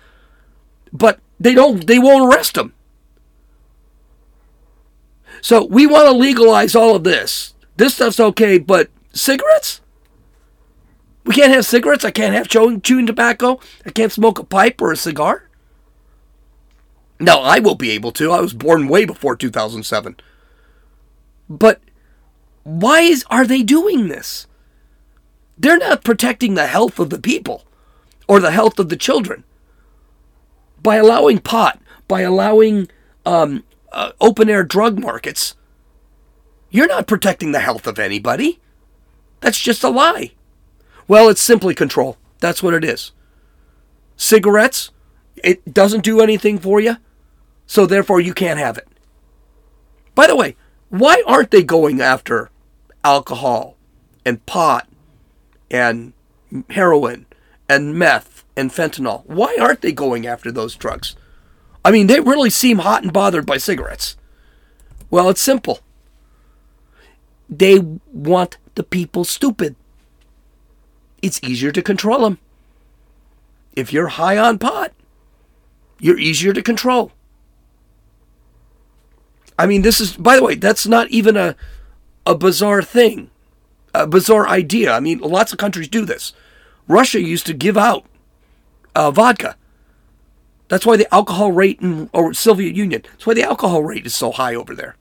But 0.92 1.20
they 1.38 1.54
don't 1.54 1.86
they 1.86 1.98
won't 1.98 2.32
arrest 2.32 2.54
them. 2.54 2.74
So 5.40 5.64
we 5.64 5.86
want 5.86 6.06
to 6.06 6.12
legalize 6.12 6.74
all 6.74 6.96
of 6.96 7.04
this. 7.04 7.54
This 7.76 7.94
stuff's 7.94 8.18
okay, 8.18 8.58
but 8.58 8.90
cigarettes? 9.12 9.80
We 11.24 11.34
can't 11.34 11.52
have 11.52 11.66
cigarettes. 11.66 12.04
I 12.04 12.10
can't 12.10 12.34
have 12.34 12.48
chewing, 12.48 12.80
chewing 12.80 13.06
tobacco. 13.06 13.60
I 13.86 13.90
can't 13.90 14.10
smoke 14.10 14.38
a 14.38 14.44
pipe 14.44 14.80
or 14.80 14.90
a 14.90 14.96
cigar. 14.96 15.48
No, 17.20 17.40
I 17.42 17.58
will 17.58 17.74
be 17.74 17.90
able 17.90 18.12
to. 18.12 18.32
I 18.32 18.40
was 18.40 18.52
born 18.52 18.88
way 18.88 19.04
before 19.04 19.36
2007. 19.36 20.16
But 21.48 21.80
why 22.64 23.00
is, 23.00 23.24
are 23.30 23.46
they 23.46 23.62
doing 23.62 24.08
this? 24.08 24.47
They're 25.58 25.78
not 25.78 26.04
protecting 26.04 26.54
the 26.54 26.66
health 26.66 26.98
of 26.98 27.10
the 27.10 27.18
people 27.18 27.64
or 28.28 28.40
the 28.40 28.52
health 28.52 28.78
of 28.78 28.88
the 28.88 28.96
children. 28.96 29.44
By 30.82 30.96
allowing 30.96 31.38
pot, 31.38 31.80
by 32.06 32.20
allowing 32.20 32.88
um, 33.26 33.64
uh, 33.90 34.12
open 34.20 34.48
air 34.48 34.62
drug 34.62 34.98
markets, 34.98 35.56
you're 36.70 36.86
not 36.86 37.06
protecting 37.06 37.52
the 37.52 37.60
health 37.60 37.86
of 37.86 37.98
anybody. 37.98 38.60
That's 39.40 39.58
just 39.58 39.82
a 39.82 39.88
lie. 39.88 40.32
Well, 41.08 41.28
it's 41.28 41.40
simply 41.40 41.74
control. 41.74 42.18
That's 42.40 42.62
what 42.62 42.74
it 42.74 42.84
is. 42.84 43.12
Cigarettes, 44.16 44.90
it 45.42 45.72
doesn't 45.72 46.04
do 46.04 46.20
anything 46.20 46.58
for 46.58 46.80
you, 46.80 46.96
so 47.66 47.86
therefore 47.86 48.20
you 48.20 48.34
can't 48.34 48.58
have 48.58 48.76
it. 48.76 48.86
By 50.14 50.26
the 50.26 50.36
way, 50.36 50.56
why 50.88 51.22
aren't 51.26 51.50
they 51.50 51.62
going 51.62 52.00
after 52.00 52.50
alcohol 53.04 53.76
and 54.24 54.44
pot 54.44 54.87
and 55.70 56.12
heroin 56.70 57.26
and 57.68 57.94
meth 57.94 58.44
and 58.56 58.70
fentanyl. 58.70 59.24
Why 59.26 59.56
aren't 59.60 59.82
they 59.82 59.92
going 59.92 60.26
after 60.26 60.50
those 60.50 60.74
drugs? 60.74 61.16
I 61.84 61.90
mean, 61.90 62.06
they 62.06 62.20
really 62.20 62.50
seem 62.50 62.78
hot 62.78 63.02
and 63.02 63.12
bothered 63.12 63.46
by 63.46 63.58
cigarettes. 63.58 64.16
Well, 65.10 65.28
it's 65.28 65.40
simple. 65.40 65.80
They 67.48 67.78
want 67.78 68.58
the 68.74 68.82
people 68.82 69.24
stupid. 69.24 69.76
It's 71.22 71.40
easier 71.42 71.72
to 71.72 71.82
control 71.82 72.20
them. 72.20 72.38
If 73.74 73.92
you're 73.92 74.08
high 74.08 74.36
on 74.36 74.58
pot, 74.58 74.92
you're 75.98 76.18
easier 76.18 76.52
to 76.52 76.62
control. 76.62 77.12
I 79.58 79.66
mean, 79.66 79.82
this 79.82 80.00
is, 80.00 80.16
by 80.16 80.36
the 80.36 80.44
way, 80.44 80.54
that's 80.54 80.86
not 80.86 81.08
even 81.08 81.36
a, 81.36 81.56
a 82.24 82.34
bizarre 82.34 82.82
thing, 82.82 83.30
a 83.94 84.06
bizarre 84.06 84.48
idea. 84.48 84.92
I 84.92 85.00
mean, 85.00 85.18
lots 85.18 85.52
of 85.52 85.58
countries 85.58 85.88
do 85.88 86.04
this. 86.04 86.32
Russia 86.86 87.20
used 87.20 87.46
to 87.46 87.54
give 87.54 87.76
out 87.76 88.04
uh, 88.94 89.10
vodka. 89.10 89.56
That's 90.68 90.84
why 90.84 90.96
the 90.96 91.12
alcohol 91.14 91.52
rate 91.52 91.80
in 91.80 92.10
or 92.12 92.34
Soviet 92.34 92.74
Union. 92.74 93.02
That's 93.02 93.26
why 93.26 93.34
the 93.34 93.42
alcohol 93.42 93.82
rate 93.82 94.06
is 94.06 94.14
so 94.14 94.32
high 94.32 94.54
over 94.54 94.74
there. 94.74 94.96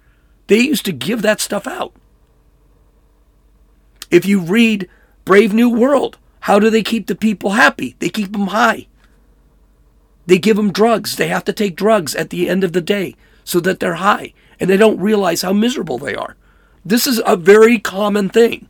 They 0.47 0.59
used 0.59 0.85
to 0.85 0.93
give 0.93 1.21
that 1.21 1.41
stuff 1.41 1.67
out. 1.67 1.93
If 4.09 4.25
you 4.25 4.39
read 4.39 4.89
Brave 5.25 5.53
New 5.53 5.69
World, 5.69 6.17
how 6.41 6.59
do 6.59 6.69
they 6.69 6.83
keep 6.83 7.07
the 7.07 7.15
people 7.15 7.51
happy? 7.51 7.95
They 7.99 8.09
keep 8.09 8.31
them 8.31 8.47
high. 8.47 8.87
They 10.25 10.37
give 10.37 10.55
them 10.55 10.71
drugs. 10.71 11.15
They 11.15 11.27
have 11.27 11.43
to 11.45 11.53
take 11.53 11.75
drugs 11.75 12.15
at 12.15 12.29
the 12.29 12.47
end 12.47 12.63
of 12.63 12.71
the 12.71 12.81
day 12.81 13.15
so 13.43 13.59
that 13.61 13.79
they're 13.79 13.95
high 13.95 14.33
and 14.59 14.69
they 14.69 14.77
don't 14.77 14.99
realize 14.99 15.41
how 15.41 15.53
miserable 15.53 15.97
they 15.97 16.15
are. 16.15 16.35
This 16.85 17.05
is 17.05 17.21
a 17.25 17.35
very 17.35 17.79
common 17.79 18.29
thing. 18.29 18.69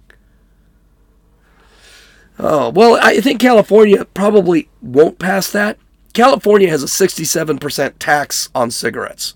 Oh, 2.40 2.70
well, 2.70 3.00
I 3.02 3.20
think 3.20 3.40
California 3.40 4.06
probably 4.06 4.70
won't 4.82 5.20
pass 5.20 5.52
that. 5.52 5.78
California 6.14 6.70
has 6.70 6.84
a 6.84 6.88
67% 6.88 7.94
tax 8.00 8.50
on 8.54 8.72
cigarettes. 8.72 9.34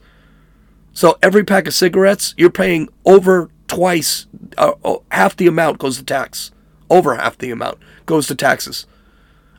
So 0.93 1.17
every 1.21 1.43
pack 1.43 1.67
of 1.67 1.73
cigarettes, 1.73 2.33
you're 2.37 2.49
paying 2.49 2.89
over 3.05 3.49
twice, 3.67 4.27
uh, 4.57 4.73
oh, 4.83 5.03
half 5.11 5.35
the 5.35 5.47
amount 5.47 5.79
goes 5.79 5.97
to 5.97 6.03
tax. 6.03 6.51
Over 6.89 7.15
half 7.15 7.37
the 7.37 7.51
amount 7.51 7.79
goes 8.05 8.27
to 8.27 8.35
taxes. 8.35 8.85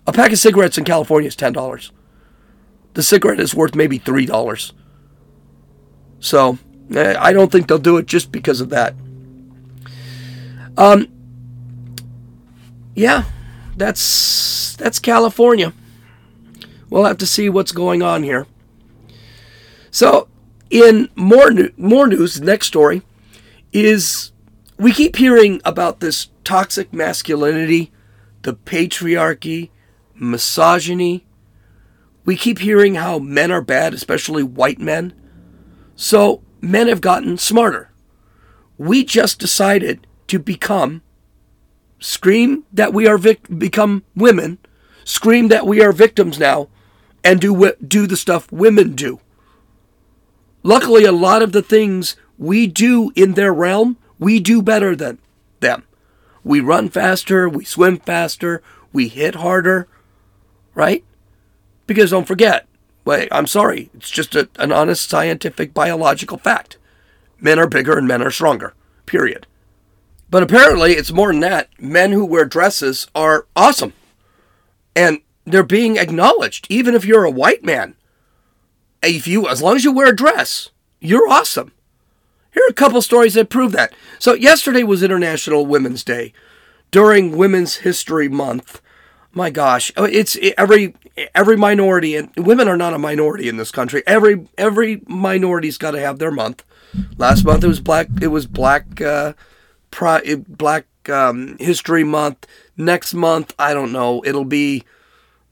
A 0.07 0.13
pack 0.13 0.33
of 0.33 0.39
cigarettes 0.39 0.79
in 0.79 0.85
California 0.85 1.29
is 1.29 1.37
$10. 1.37 1.91
The 2.95 3.03
cigarette 3.03 3.41
is 3.41 3.55
worth 3.55 3.75
maybe 3.75 3.99
$3. 3.99 4.73
So 6.21 6.59
eh, 6.95 7.15
I 7.19 7.33
don't 7.33 7.51
think 7.51 7.69
they'll 7.69 7.79
do 7.79 7.97
it 7.97 8.07
just 8.07 8.31
because 8.31 8.61
of 8.61 8.71
that. 8.71 8.95
Um, 10.77 11.09
yeah, 12.95 13.25
that's 13.77 14.77
that's 14.77 14.99
California. 14.99 15.73
We'll 16.91 17.05
have 17.05 17.19
to 17.19 17.27
see 17.27 17.49
what's 17.49 17.73
going 17.73 18.03
on 18.03 18.23
here. 18.23 18.47
So, 19.91 20.29
in 20.71 21.09
more 21.15 21.51
more 21.77 22.07
news, 22.07 22.35
the 22.35 22.45
next 22.45 22.67
story 22.67 23.03
is 23.73 24.33
we 24.79 24.93
keep 24.93 25.17
hearing 25.17 25.61
about 25.65 26.01
this 26.01 26.29
toxic 26.45 26.93
masculinity, 26.93 27.93
the 28.43 28.55
patriarchy, 28.55 29.71
misogyny. 30.15 31.27
We 32.25 32.37
keep 32.37 32.59
hearing 32.59 32.97
how 32.97 33.19
men 33.19 33.51
are 33.51 33.63
bad, 33.63 33.95
especially 33.95 34.43
white 34.43 34.79
men. 34.79 35.13
So, 35.97 36.43
men 36.61 36.89
have 36.89 37.01
gotten 37.01 37.37
smarter. 37.39 37.91
We 38.79 39.05
just 39.05 39.39
decided 39.39 40.07
to 40.29 40.39
become 40.39 41.03
scream 42.03 42.65
that 42.73 42.93
we 42.93 43.07
are 43.07 43.17
vic- 43.17 43.47
become 43.59 44.05
women, 44.15 44.59
scream 45.05 45.49
that 45.49 45.67
we 45.67 45.81
are 45.81 45.93
victims 45.93 46.38
now, 46.38 46.69
and 47.25 47.41
do 47.41 47.73
do 47.87 48.07
the 48.07 48.17
stuff 48.17 48.51
women 48.51 48.95
do. 48.95 49.21
Luckily, 50.62 51.05
a 51.05 51.12
lot 51.12 51.43
of 51.43 51.53
the 51.53 51.62
things 51.62 52.17
we 52.38 52.67
do 52.67 53.12
in 53.15 53.35
their 53.35 53.53
realm, 53.53 53.97
we 54.19 54.41
do 54.41 54.62
better 54.62 54.95
than 54.95 55.19
them. 55.61 55.85
We 56.45 56.61
run 56.61 56.88
faster, 56.88 57.49
we 57.49 57.65
swim 57.65 57.99
faster, 57.99 58.62
we 58.93 59.09
hit 59.09 59.37
harder, 59.37 59.88
right? 60.75 61.05
Because 61.87 62.11
don't 62.11 62.27
forget, 62.27 62.67
wait, 63.05 63.29
I'm 63.31 63.47
sorry, 63.47 63.91
it's 63.95 64.11
just 64.11 64.35
a, 64.35 64.49
an 64.59 64.73
honest 64.73 65.09
scientific 65.09 65.73
biological 65.73 66.38
fact. 66.38 66.79
Men 67.41 67.59
are 67.59 67.69
bigger 67.69 67.97
and 67.97 68.07
men 68.07 68.23
are 68.23 68.31
stronger, 68.31 68.75
period. 69.07 69.47
But 70.33 70.42
apparently, 70.42 70.92
it's 70.92 71.12
more 71.12 71.31
than 71.31 71.40
that. 71.40 71.68
Men 71.79 72.12
who 72.12 72.25
wear 72.25 72.47
dresses 72.47 73.07
are 73.14 73.47
awesome. 73.55 73.92
And 74.97 75.21
they're 75.45 75.62
being 75.62 75.99
acknowledged, 75.99 76.66
even 76.71 76.95
if 76.95 77.05
you're 77.05 77.25
a 77.25 77.31
white 77.31 77.62
man. 77.62 77.97
If 79.03 79.27
you, 79.27 79.47
as 79.47 79.61
long 79.61 79.77
as 79.77 79.85
you 79.85 79.92
wear 79.92 80.09
a 80.09 80.16
dress, 80.16 80.71
you're 81.01 81.29
awesome. 81.29 81.73
Here 82.55 82.62
are 82.66 82.71
a 82.71 82.73
couple 82.73 83.03
stories 83.03 83.35
that 83.35 83.51
prove 83.51 83.73
that. 83.73 83.92
So, 84.18 84.33
yesterday 84.33 84.83
was 84.83 85.03
International 85.03 85.66
Women's 85.66 86.03
Day 86.03 86.33
during 86.90 87.37
Women's 87.37 87.77
History 87.77 88.31
Month. 88.31 88.81
My 89.35 89.51
gosh, 89.51 89.92
oh, 89.99 90.05
it's 90.05 90.38
every 90.57 90.95
every 91.35 91.59
minority, 91.59 92.16
and 92.16 92.33
women 92.38 92.68
are 92.68 92.77
not 92.79 92.95
a 92.95 92.99
minority 92.99 93.51
in 93.51 93.59
this 93.59 93.71
country. 93.71 94.03
Every 94.07 94.49
every 94.57 95.03
minority's 95.07 95.77
got 95.77 95.90
to 95.90 96.01
have 96.01 96.18
their 96.18 96.31
month. 96.31 96.64
Last 97.18 97.45
month 97.45 97.64
it 97.64 97.68
was 97.68 97.81
black. 97.81 98.09
It 98.23 98.29
was 98.29 98.47
black. 98.47 98.99
Uh, 98.99 99.35
Pri- 99.93 100.35
Black 100.49 100.87
um, 101.09 101.57
History 101.61 102.03
Month. 102.03 102.49
Next 102.77 103.15
month, 103.15 103.55
I 103.59 103.73
don't 103.75 103.93
know. 103.93 104.25
It'll 104.25 104.45
be 104.45 104.83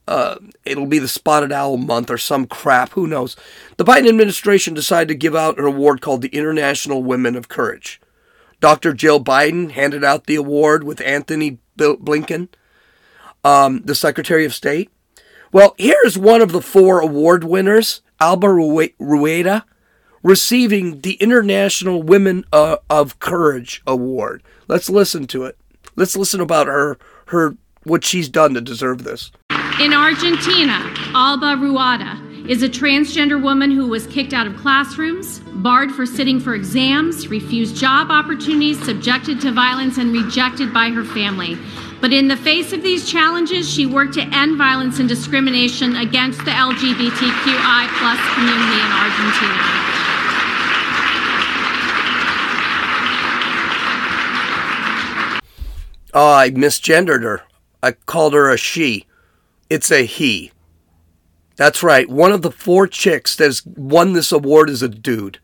uh, 0.07 0.35
it'll 0.65 0.87
be 0.87 0.99
the 0.99 1.07
Spotted 1.07 1.53
Owl 1.53 1.77
Month 1.77 2.09
or 2.09 2.17
some 2.17 2.45
crap. 2.45 2.89
Who 2.91 3.07
knows? 3.07 3.37
The 3.77 3.85
Biden 3.85 4.09
administration 4.09 4.73
decided 4.73 5.07
to 5.07 5.15
give 5.15 5.35
out 5.35 5.57
an 5.57 5.63
award 5.63 6.01
called 6.01 6.21
the 6.21 6.35
International 6.35 7.01
Women 7.01 7.37
of 7.37 7.47
Courage. 7.47 8.01
Dr. 8.59 8.93
Jill 8.93 9.23
Biden 9.23 9.71
handed 9.71 10.03
out 10.03 10.25
the 10.25 10.35
award 10.35 10.83
with 10.83 11.01
Antony 11.01 11.59
Blinken, 11.77 12.49
um, 13.43 13.81
the 13.83 13.95
Secretary 13.95 14.45
of 14.45 14.53
State. 14.53 14.91
Well, 15.51 15.75
here's 15.77 16.17
one 16.17 16.41
of 16.41 16.51
the 16.51 16.61
four 16.61 16.99
award 16.99 17.43
winners, 17.43 18.01
Alba 18.19 18.47
Rueda 18.49 19.65
receiving 20.23 21.01
the 21.01 21.13
International 21.13 22.03
Women 22.03 22.45
uh, 22.51 22.77
of 22.89 23.19
Courage 23.19 23.81
Award. 23.87 24.43
Let's 24.67 24.89
listen 24.89 25.27
to 25.27 25.45
it. 25.45 25.57
Let's 25.95 26.15
listen 26.15 26.41
about 26.41 26.67
her 26.67 26.97
her 27.27 27.55
what 27.83 28.03
she's 28.03 28.29
done 28.29 28.53
to 28.53 28.61
deserve 28.61 29.03
this. 29.03 29.31
In 29.79 29.93
Argentina, 29.93 30.93
Alba 31.15 31.57
Rueda 31.59 32.21
is 32.47 32.63
a 32.63 32.69
transgender 32.69 33.41
woman 33.41 33.71
who 33.71 33.87
was 33.87 34.07
kicked 34.07 34.33
out 34.33 34.47
of 34.47 34.55
classrooms, 34.57 35.39
barred 35.39 35.91
for 35.91 36.05
sitting 36.05 36.39
for 36.39 36.53
exams, 36.53 37.27
refused 37.27 37.75
job 37.75 38.11
opportunities, 38.11 38.83
subjected 38.83 39.39
to 39.41 39.51
violence, 39.51 39.97
and 39.97 40.11
rejected 40.11 40.73
by 40.73 40.89
her 40.89 41.03
family. 41.03 41.57
But 42.01 42.13
in 42.13 42.27
the 42.27 42.37
face 42.37 42.73
of 42.73 42.81
these 42.81 43.09
challenges, 43.09 43.71
she 43.71 43.85
worked 43.85 44.15
to 44.15 44.27
end 44.33 44.57
violence 44.57 44.99
and 44.99 45.07
discrimination 45.07 45.95
against 45.95 46.39
the 46.39 46.51
LGBTQI 46.51 47.87
plus 47.99 48.19
community 48.33 48.79
in 48.81 48.91
Argentina. 48.91 50.00
Oh, 56.13 56.33
I 56.33 56.49
misgendered 56.49 57.23
her. 57.23 57.43
I 57.81 57.91
called 57.91 58.33
her 58.33 58.49
a 58.49 58.57
she. 58.57 59.05
It's 59.69 59.91
a 59.91 60.05
he. 60.05 60.51
That's 61.55 61.83
right. 61.83 62.09
One 62.09 62.31
of 62.31 62.41
the 62.41 62.51
four 62.51 62.87
chicks 62.87 63.35
that 63.35 63.45
has 63.45 63.65
won 63.65 64.13
this 64.13 64.31
award 64.31 64.69
is 64.69 64.81
a 64.81 64.89
dude. 64.89 65.39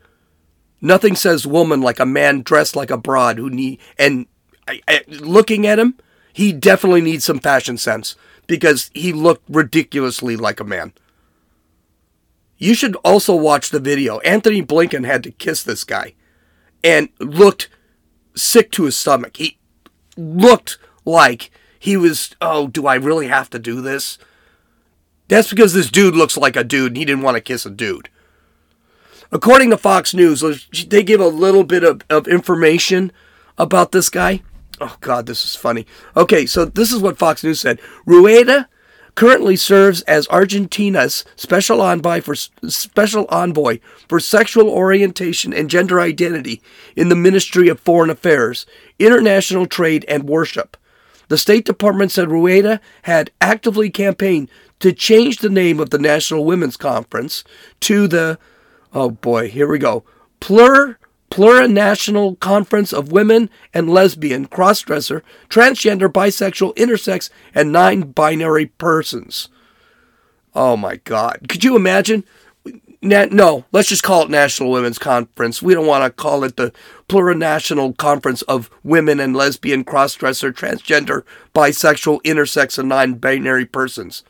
Nothing 0.82 1.16
says 1.16 1.48
woman 1.48 1.82
like 1.82 2.00
a 2.00 2.06
man 2.06 2.42
dressed 2.42 2.76
like 2.76 2.92
a 2.92 2.98
broad 2.98 3.38
who 3.38 3.50
need 3.50 3.80
and 3.98 4.28
I, 4.68 4.82
I, 4.88 5.04
looking 5.08 5.66
at 5.66 5.80
him, 5.80 5.98
he 6.34 6.52
definitely 6.52 7.02
needs 7.02 7.26
some 7.26 7.40
fashion 7.40 7.78
sense 7.78 8.16
because 8.48 8.92
he 8.94 9.14
looked 9.14 9.50
ridiculously 9.50 10.36
like 10.36 10.60
a 10.60 10.66
man. 10.66 10.94
You 12.58 12.74
should 12.74 12.96
also 12.98 13.36
watch 13.36 13.70
the 13.70 13.80
video. 13.80 14.20
Antony 14.20 14.62
Blinken 14.62 15.06
had 15.06 15.24
to 15.24 15.32
kiss 15.32 15.64
this 15.64 15.84
guy 15.84 16.14
and 16.84 17.10
looked 17.20 17.70
sick 18.36 18.72
to 18.72 18.84
his 18.84 18.98
stomach. 18.98 19.38
He 19.38 19.57
looked 20.18 20.78
like 21.06 21.52
he 21.80 21.96
was, 21.96 22.36
oh, 22.42 22.68
do 22.68 22.88
I 22.88 22.96
really 22.96 23.28
have 23.28 23.50
to 23.52 23.60
do 23.60 23.82
this? 23.82 24.18
That's 25.28 25.50
because 25.50 25.74
this 25.74 25.90
dude 25.90 26.16
looks 26.16 26.38
like 26.38 26.56
a 26.56 26.64
dude 26.64 26.92
and 26.92 26.98
he 26.98 27.06
didn't 27.06 27.24
want 27.24 27.36
to 27.36 27.42
kiss 27.42 27.66
a 27.66 27.70
dude. 27.70 28.10
According 29.32 29.70
to 29.72 29.78
Fox 29.78 30.14
News, 30.14 30.44
uh, 30.44 30.56
they 30.88 31.04
give 31.04 31.20
a 31.20 31.28
little 31.28 31.64
bit 31.64 31.84
of, 31.84 32.02
of 32.10 32.28
information 32.28 33.12
about 33.58 33.92
this 33.92 34.10
guy. 34.10 34.42
Oh, 34.80 34.96
God, 35.02 35.26
this 35.26 35.44
is 35.44 35.56
funny. 35.56 35.86
Okay, 36.16 36.46
so 36.46 36.64
this 36.64 36.94
is 36.94 37.02
what 37.02 37.18
Fox 37.18 37.44
News 37.44 37.60
said 37.60 37.80
Rueda 38.06 38.70
currently 39.18 39.56
serves 39.56 40.04
as 40.04 40.28
Argentina's 40.28 41.26
special 41.36 41.82
envoy 41.82 42.22
for 42.22 42.36
special 42.36 43.26
envoy 43.30 43.80
for 44.08 44.20
sexual 44.20 44.70
orientation 44.70 45.52
and 45.52 45.72
gender 45.72 46.00
identity 46.00 46.62
in 46.96 47.10
the 47.10 47.16
Ministry 47.16 47.68
of 47.68 47.80
Foreign 47.80 48.12
Affairs, 48.12 48.68
International 49.00 49.66
Trade 49.66 50.06
and 50.08 50.30
Worship. 50.30 50.78
The 51.30 51.38
State 51.40 51.66
Department 51.66 52.12
said 52.12 52.30
Rueda 52.30 52.80
had 53.02 53.32
actively 53.42 53.90
campaigned 53.90 54.50
to 54.82 54.94
change 54.94 55.40
the 55.40 55.50
name 55.50 55.80
of 55.80 55.90
the 55.90 55.98
National 55.98 56.46
Women's 56.46 56.78
Conference 56.78 57.44
to 57.80 58.08
the 58.08 58.38
oh 58.94 59.10
boy, 59.10 59.50
here 59.50 59.68
we 59.68 59.80
go. 59.80 60.04
Plur 60.40 61.00
Plurinational 61.30 62.40
Conference 62.40 62.94
of 62.94 63.12
Women 63.12 63.50
and 63.74 63.90
Lesbian, 63.90 64.48
Crossdresser, 64.48 65.22
Transgender, 65.50 66.08
Bisexual, 66.08 66.76
Intersex, 66.76 67.30
and 67.54 67.72
Non 67.72 68.04
Binary 68.12 68.68
Persons. 68.68 69.50
Oh 70.56 70.78
my 70.78 70.98
God. 70.98 71.48
Could 71.48 71.64
you 71.64 71.76
imagine? 71.76 72.24
no, 73.02 73.66
let's 73.72 73.90
just 73.90 74.04
call 74.04 74.24
it 74.24 74.30
National 74.30 74.72
Women's 74.72 74.98
Conference. 74.98 75.62
We 75.62 75.74
don't 75.74 75.86
want 75.86 76.04
to 76.04 76.10
call 76.10 76.44
it 76.44 76.56
the 76.56 76.74
Plurinational 77.08 77.96
Conference 77.96 78.42
of 78.44 78.70
Women 78.84 79.20
and 79.20 79.36
Lesbian, 79.36 79.86
Crossdresser, 79.86 80.52
Transgender, 80.52 81.24
Bisexual, 81.54 82.22
Intersex, 82.24 82.78
and 82.80 82.90
Non 82.90 83.16
Binary 83.16 83.66
Persons. 83.66 84.24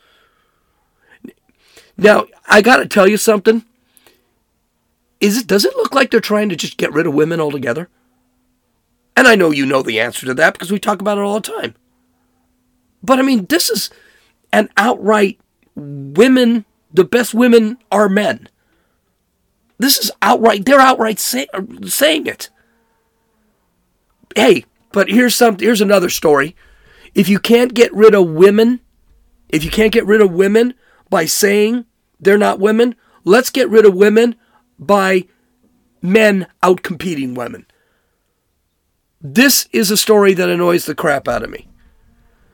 Now, 1.98 2.28
I 2.48 2.62
got 2.62 2.78
to 2.78 2.88
tell 2.88 3.08
you 3.08 3.18
something 3.18 3.64
is 5.20 5.38
it 5.38 5.48
does 5.48 5.66
it 5.66 5.76
look 5.76 5.94
like 5.94 6.12
they're 6.12 6.20
trying 6.20 6.50
to 6.50 6.56
just 6.56 6.78
get 6.78 6.94
rid 6.94 7.08
of 7.08 7.14
women 7.14 7.40
altogether? 7.40 7.90
And 9.16 9.28
I 9.28 9.36
know 9.36 9.52
you 9.52 9.66
know 9.66 9.82
the 9.82 10.00
answer 10.00 10.26
to 10.28 10.34
that 10.36 10.54
because 10.54 10.72
we 10.72 10.80
talk 10.80 11.02
about 11.02 11.18
it 11.18 11.22
all 11.22 11.40
the 11.40 11.52
time. 11.52 11.76
But 13.02 13.20
I 13.20 13.24
mean, 13.24 13.46
this 13.48 13.70
is 13.70 13.90
an 14.54 14.70
outright 14.78 15.40
women, 15.76 16.66
the 16.94 17.04
best 17.04 17.34
women 17.34 17.78
are 17.92 18.10
men. 18.10 18.50
This 19.80 19.98
is 19.98 20.12
outright, 20.22 20.66
they're 20.66 20.80
outright 20.80 21.20
say, 21.20 21.48
saying 21.86 22.28
it. 22.28 22.50
Hey, 24.36 24.66
but 24.92 25.10
here's 25.10 25.36
some 25.36 25.58
here's 25.58 25.82
another 25.82 26.10
story. 26.10 26.56
If 27.14 27.30
you 27.30 27.40
can't 27.40 27.74
get 27.74 27.94
rid 27.94 28.14
of 28.14 28.30
women, 28.30 28.82
if 29.50 29.64
you 29.64 29.72
can't 29.72 29.94
get 29.94 30.06
rid 30.06 30.22
of 30.22 30.32
women, 30.32 30.76
by 31.10 31.26
saying 31.26 31.86
they're 32.20 32.38
not 32.38 32.60
women. 32.60 32.96
Let's 33.24 33.50
get 33.50 33.70
rid 33.70 33.86
of 33.86 33.96
women 33.96 34.36
by 34.80 35.26
men 36.02 36.48
outcompeting 36.64 37.36
women. 37.36 37.66
This 39.20 39.68
is 39.74 39.90
a 39.90 39.98
story 39.98 40.34
that 40.34 40.50
annoys 40.50 40.86
the 40.86 40.96
crap 40.96 41.28
out 41.28 41.44
of 41.44 41.50
me. 41.50 41.68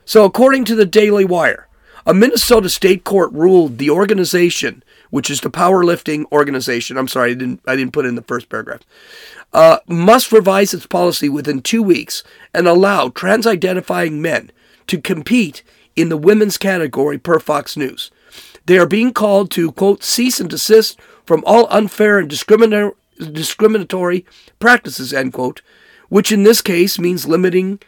So, 0.04 0.24
according 0.24 0.64
to 0.66 0.74
the 0.74 0.86
Daily 0.86 1.24
Wire, 1.24 1.68
a 2.06 2.12
Minnesota 2.12 2.68
state 2.68 3.04
court 3.04 3.32
ruled 3.32 3.78
the 3.78 3.90
organization, 3.90 4.82
which 5.10 5.30
is 5.30 5.40
the 5.40 5.50
powerlifting 5.50 6.24
organization, 6.32 6.96
I'm 6.96 7.08
sorry, 7.08 7.32
I 7.32 7.34
didn't, 7.34 7.60
I 7.66 7.76
didn't 7.76 7.92
put 7.92 8.06
in 8.06 8.14
the 8.14 8.22
first 8.22 8.48
paragraph, 8.48 8.80
uh, 9.52 9.78
must 9.86 10.32
revise 10.32 10.74
its 10.74 10.86
policy 10.86 11.28
within 11.28 11.62
two 11.62 11.82
weeks 11.82 12.22
and 12.52 12.66
allow 12.66 13.08
trans 13.08 13.46
identifying 13.46 14.20
men 14.20 14.50
to 14.86 15.00
compete 15.00 15.62
in 15.96 16.08
the 16.08 16.16
women's 16.16 16.58
category 16.58 17.18
per 17.18 17.38
Fox 17.38 17.76
News. 17.76 18.10
They 18.66 18.78
are 18.78 18.86
being 18.86 19.12
called 19.12 19.50
to, 19.52 19.72
quote, 19.72 20.02
cease 20.02 20.40
and 20.40 20.50
desist 20.50 20.98
from 21.24 21.42
all 21.46 21.66
unfair 21.70 22.18
and 22.18 22.28
discriminatory 22.28 24.26
practices, 24.58 25.12
end 25.12 25.32
quote, 25.32 25.62
which 26.08 26.30
in 26.32 26.42
this 26.42 26.60
case 26.60 26.98
means 26.98 27.26
limiting 27.26 27.80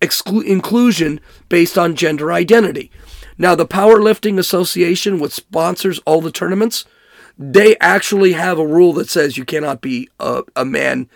exclu- 0.00 0.44
inclusion 0.44 1.20
based 1.48 1.76
on 1.76 1.96
gender 1.96 2.32
identity. 2.32 2.90
Now, 3.36 3.54
the 3.54 3.66
Powerlifting 3.66 4.38
Association, 4.38 5.18
which 5.18 5.32
sponsors 5.32 5.98
all 6.00 6.20
the 6.20 6.30
tournaments, 6.30 6.84
they 7.36 7.76
actually 7.78 8.34
have 8.34 8.58
a 8.58 8.66
rule 8.66 8.92
that 8.94 9.08
says 9.08 9.36
you 9.36 9.44
cannot 9.44 9.80
be 9.80 10.08
a, 10.20 10.42
a 10.54 10.64
man 10.64 11.08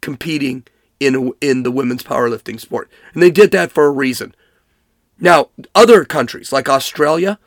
competing 0.00 0.64
in 0.98 1.32
in 1.42 1.62
the 1.62 1.70
women's 1.70 2.02
powerlifting 2.02 2.58
sport, 2.58 2.90
and 3.12 3.22
they 3.22 3.30
did 3.30 3.50
that 3.50 3.70
for 3.70 3.84
a 3.84 3.90
reason. 3.90 4.34
Now, 5.18 5.50
other 5.74 6.04
countries 6.04 6.52
like 6.52 6.68
Australia 6.68 7.38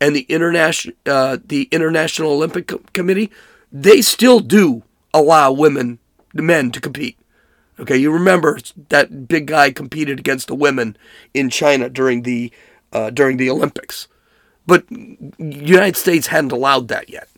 and 0.00 0.14
the 0.14 0.22
international 0.22 0.94
uh, 1.06 1.38
the 1.44 1.64
International 1.70 2.32
Olympic 2.32 2.70
Committee, 2.92 3.30
they 3.72 4.02
still 4.02 4.40
do 4.40 4.82
allow 5.12 5.52
women, 5.52 5.98
the 6.32 6.42
men 6.42 6.70
to 6.72 6.80
compete. 6.80 7.18
Okay, 7.78 7.96
you 7.96 8.12
remember 8.12 8.58
that 8.88 9.26
big 9.26 9.46
guy 9.46 9.72
competed 9.72 10.18
against 10.18 10.46
the 10.46 10.54
women 10.54 10.96
in 11.32 11.50
China 11.50 11.88
during 11.88 12.22
the 12.22 12.52
uh, 12.92 13.10
during 13.10 13.36
the 13.36 13.50
Olympics, 13.50 14.06
but 14.66 14.84
United 15.38 15.96
States 15.96 16.28
hadn't 16.28 16.52
allowed 16.52 16.88
that 16.88 17.10
yet. 17.10 17.28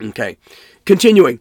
Okay, 0.00 0.38
continuing, 0.86 1.40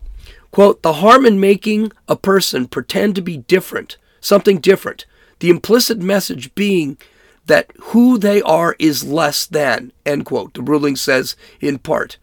quote: 0.51 0.81
the 0.81 0.93
harm 0.93 1.25
in 1.25 1.39
making 1.39 1.91
a 2.07 2.15
person 2.15 2.67
pretend 2.67 3.15
to 3.15 3.21
be 3.21 3.37
different, 3.37 3.97
something 4.19 4.59
different. 4.59 5.05
The 5.39 5.49
implicit 5.49 5.99
message 5.99 6.53
being 6.55 6.97
that 7.45 7.71
who 7.79 8.17
they 8.17 8.41
are 8.41 8.75
is 8.79 9.03
less 9.03 9.45
than, 9.45 9.91
end 10.05 10.25
quote. 10.25 10.53
The 10.53 10.61
ruling 10.61 10.95
says 10.95 11.35
in 11.59 11.79
part, 11.79 12.17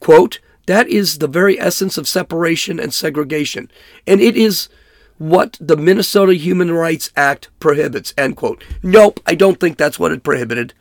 quote, 0.00 0.40
that 0.66 0.88
is 0.88 1.18
the 1.18 1.28
very 1.28 1.58
essence 1.58 1.98
of 1.98 2.06
separation 2.06 2.78
and 2.78 2.94
segregation, 2.94 3.70
and 4.06 4.20
it 4.20 4.36
is 4.36 4.68
what 5.18 5.56
the 5.60 5.76
Minnesota 5.76 6.34
Human 6.34 6.70
Rights 6.70 7.10
Act 7.16 7.48
prohibits, 7.60 8.14
end 8.16 8.36
quote. 8.36 8.62
Nope, 8.82 9.20
I 9.26 9.34
don't 9.34 9.58
think 9.58 9.76
that's 9.76 9.98
what 9.98 10.12
it 10.12 10.22
prohibited. 10.22 10.74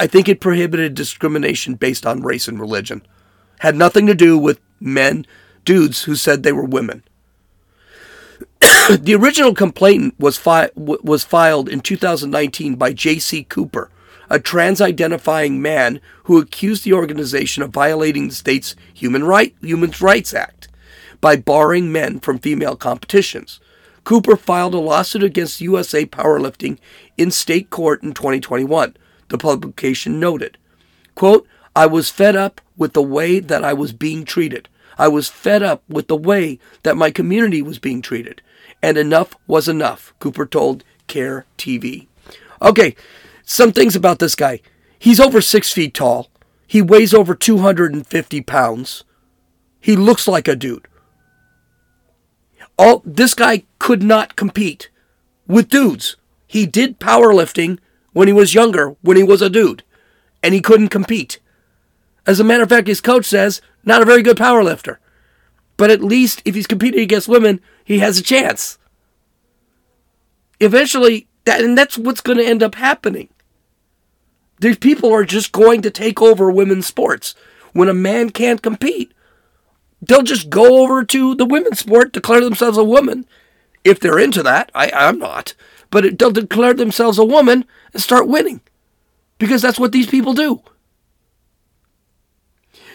I 0.00 0.06
think 0.06 0.28
it 0.28 0.40
prohibited 0.40 0.94
discrimination 0.94 1.74
based 1.74 2.06
on 2.06 2.22
race 2.22 2.48
and 2.48 2.58
religion. 2.58 3.06
Had 3.60 3.76
nothing 3.76 4.06
to 4.06 4.14
do 4.14 4.36
with 4.36 4.60
men, 4.80 5.26
dudes 5.64 6.04
who 6.04 6.16
said 6.16 6.42
they 6.42 6.52
were 6.52 6.64
women. 6.64 7.04
the 9.00 9.14
original 9.14 9.54
complaint 9.54 10.14
was, 10.20 10.38
fi- 10.38 10.70
was 10.76 11.24
filed 11.24 11.68
in 11.68 11.80
2019 11.80 12.76
by 12.76 12.92
JayCee 12.92 13.48
Cooper, 13.48 13.90
a 14.30 14.38
trans 14.38 14.80
identifying 14.80 15.60
man 15.60 16.00
who 16.24 16.38
accused 16.38 16.84
the 16.84 16.92
organization 16.92 17.64
of 17.64 17.70
violating 17.70 18.28
the 18.28 18.34
state's 18.34 18.76
Human, 18.94 19.24
right- 19.24 19.54
Human 19.60 19.92
Rights 20.00 20.32
Act 20.32 20.68
by 21.20 21.34
barring 21.34 21.90
men 21.90 22.20
from 22.20 22.38
female 22.38 22.76
competitions. 22.76 23.58
Cooper 24.04 24.36
filed 24.36 24.74
a 24.74 24.78
lawsuit 24.78 25.24
against 25.24 25.60
USA 25.60 26.06
Powerlifting 26.06 26.78
in 27.16 27.32
state 27.32 27.68
court 27.68 28.02
in 28.04 28.12
2021. 28.12 28.96
The 29.28 29.38
publication 29.38 30.20
noted, 30.20 30.56
quote, 31.16 31.48
I 31.74 31.86
was 31.86 32.10
fed 32.10 32.36
up 32.36 32.60
with 32.76 32.92
the 32.92 33.02
way 33.02 33.40
that 33.40 33.64
I 33.64 33.72
was 33.72 33.92
being 33.92 34.24
treated. 34.24 34.68
I 34.98 35.08
was 35.08 35.28
fed 35.28 35.64
up 35.64 35.82
with 35.88 36.06
the 36.06 36.16
way 36.16 36.60
that 36.84 36.96
my 36.96 37.10
community 37.10 37.60
was 37.62 37.80
being 37.80 38.02
treated 38.02 38.40
and 38.82 38.98
enough 38.98 39.36
was 39.46 39.68
enough, 39.68 40.12
Cooper 40.18 40.46
told 40.46 40.84
KARE 41.06 41.46
TV. 41.56 42.06
Okay, 42.60 42.94
some 43.44 43.72
things 43.72 43.96
about 43.96 44.18
this 44.18 44.34
guy. 44.34 44.60
He's 44.98 45.20
over 45.20 45.40
six 45.40 45.72
feet 45.72 45.94
tall. 45.94 46.30
He 46.66 46.80
weighs 46.80 47.12
over 47.12 47.34
250 47.34 48.40
pounds. 48.42 49.04
He 49.80 49.96
looks 49.96 50.26
like 50.26 50.48
a 50.48 50.56
dude. 50.56 50.88
All 52.78 53.02
this 53.04 53.34
guy 53.34 53.64
could 53.78 54.02
not 54.02 54.36
compete 54.36 54.90
with 55.46 55.68
dudes. 55.68 56.16
He 56.46 56.66
did 56.66 56.98
powerlifting 57.00 57.78
when 58.12 58.28
he 58.28 58.32
was 58.32 58.54
younger, 58.54 58.96
when 59.02 59.16
he 59.16 59.22
was 59.22 59.42
a 59.42 59.50
dude, 59.50 59.82
and 60.42 60.54
he 60.54 60.60
couldn't 60.60 60.88
compete. 60.88 61.38
As 62.26 62.40
a 62.40 62.44
matter 62.44 62.62
of 62.62 62.68
fact, 62.68 62.86
his 62.86 63.00
coach 63.00 63.26
says, 63.26 63.60
not 63.84 64.02
a 64.02 64.06
very 64.06 64.22
good 64.22 64.36
powerlifter. 64.36 64.98
But 65.76 65.90
at 65.90 66.02
least 66.02 66.42
if 66.44 66.54
he's 66.54 66.66
competing 66.66 67.00
against 67.00 67.28
women, 67.28 67.60
he 67.92 68.00
has 68.00 68.18
a 68.18 68.22
chance. 68.22 68.78
Eventually, 70.60 71.28
that 71.44 71.60
and 71.60 71.76
that's 71.76 71.98
what's 71.98 72.20
going 72.20 72.38
to 72.38 72.46
end 72.46 72.62
up 72.62 72.76
happening. 72.76 73.28
These 74.60 74.78
people 74.78 75.12
are 75.12 75.24
just 75.24 75.50
going 75.50 75.82
to 75.82 75.90
take 75.90 76.22
over 76.22 76.50
women's 76.50 76.86
sports. 76.86 77.34
When 77.72 77.88
a 77.88 77.94
man 77.94 78.30
can't 78.30 78.62
compete, 78.62 79.12
they'll 80.00 80.22
just 80.22 80.50
go 80.50 80.82
over 80.82 81.04
to 81.04 81.34
the 81.34 81.44
women's 81.44 81.80
sport, 81.80 82.12
declare 82.12 82.40
themselves 82.40 82.78
a 82.78 82.84
woman. 82.84 83.26
If 83.82 83.98
they're 83.98 84.20
into 84.20 84.42
that, 84.44 84.70
I, 84.74 84.90
I'm 84.94 85.18
not. 85.18 85.54
But 85.90 86.04
it, 86.04 86.18
they'll 86.18 86.30
declare 86.30 86.74
themselves 86.74 87.18
a 87.18 87.24
woman 87.24 87.64
and 87.92 88.02
start 88.02 88.28
winning. 88.28 88.60
Because 89.38 89.62
that's 89.62 89.80
what 89.80 89.90
these 89.90 90.06
people 90.06 90.34
do. 90.34 90.62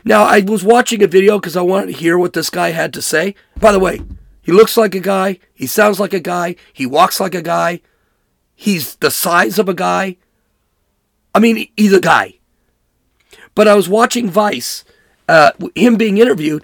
Now, 0.06 0.24
I 0.24 0.40
was 0.40 0.64
watching 0.64 1.04
a 1.04 1.08
video 1.08 1.38
because 1.38 1.58
I 1.58 1.62
wanted 1.62 1.88
to 1.88 2.00
hear 2.00 2.18
what 2.18 2.32
this 2.32 2.50
guy 2.50 2.70
had 2.70 2.94
to 2.94 3.02
say. 3.02 3.36
By 3.60 3.74
the 3.74 3.80
way, 3.80 4.00
he 4.48 4.54
looks 4.54 4.78
like 4.78 4.96
a 4.96 5.02
guy. 5.02 5.40
He 5.54 5.68
sounds 5.68 6.00
like 6.00 6.14
a 6.14 6.22
guy. 6.22 6.56
He 6.72 6.86
walks 6.86 7.20
like 7.20 7.36
a 7.36 7.42
guy. 7.42 7.82
He's 8.56 8.96
the 8.96 9.12
size 9.12 9.60
of 9.60 9.68
a 9.68 9.74
guy. 9.74 10.16
I 11.36 11.40
mean, 11.40 11.68
he's 11.76 11.92
a 11.92 12.00
guy. 12.00 12.36
But 13.56 13.68
I 13.68 13.76
was 13.76 13.90
watching 13.90 14.30
Vice, 14.30 14.86
uh, 15.28 15.52
him 15.76 15.98
being 15.98 16.18
interviewed, 16.18 16.64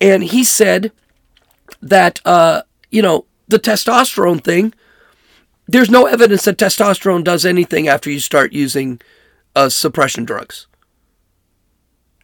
and 0.00 0.24
he 0.24 0.42
said 0.42 0.90
that, 1.80 2.20
uh, 2.24 2.62
you 2.90 3.02
know, 3.02 3.26
the 3.46 3.60
testosterone 3.60 4.42
thing, 4.42 4.74
there's 5.68 5.90
no 5.90 6.06
evidence 6.06 6.44
that 6.46 6.58
testosterone 6.58 7.22
does 7.22 7.46
anything 7.46 7.86
after 7.86 8.10
you 8.10 8.18
start 8.18 8.52
using 8.52 9.00
uh, 9.54 9.68
suppression 9.68 10.24
drugs. 10.24 10.66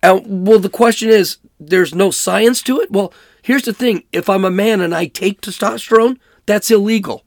And, 0.03 0.45
well, 0.45 0.59
the 0.59 0.69
question 0.69 1.09
is, 1.09 1.39
there's 1.61 1.95
no 1.95 2.11
science 2.11 2.63
to 2.63 2.81
it? 2.81 2.91
Well, 2.91 3.13
Here's 3.49 3.63
the 3.63 3.73
thing 3.73 4.05
if 4.13 4.29
I'm 4.29 4.45
a 4.45 4.51
man 4.51 4.83
and 4.83 4.95
I 4.95 5.07
take 5.07 5.41
testosterone, 5.41 6.19
that's 6.45 6.71
illegal. 6.71 7.25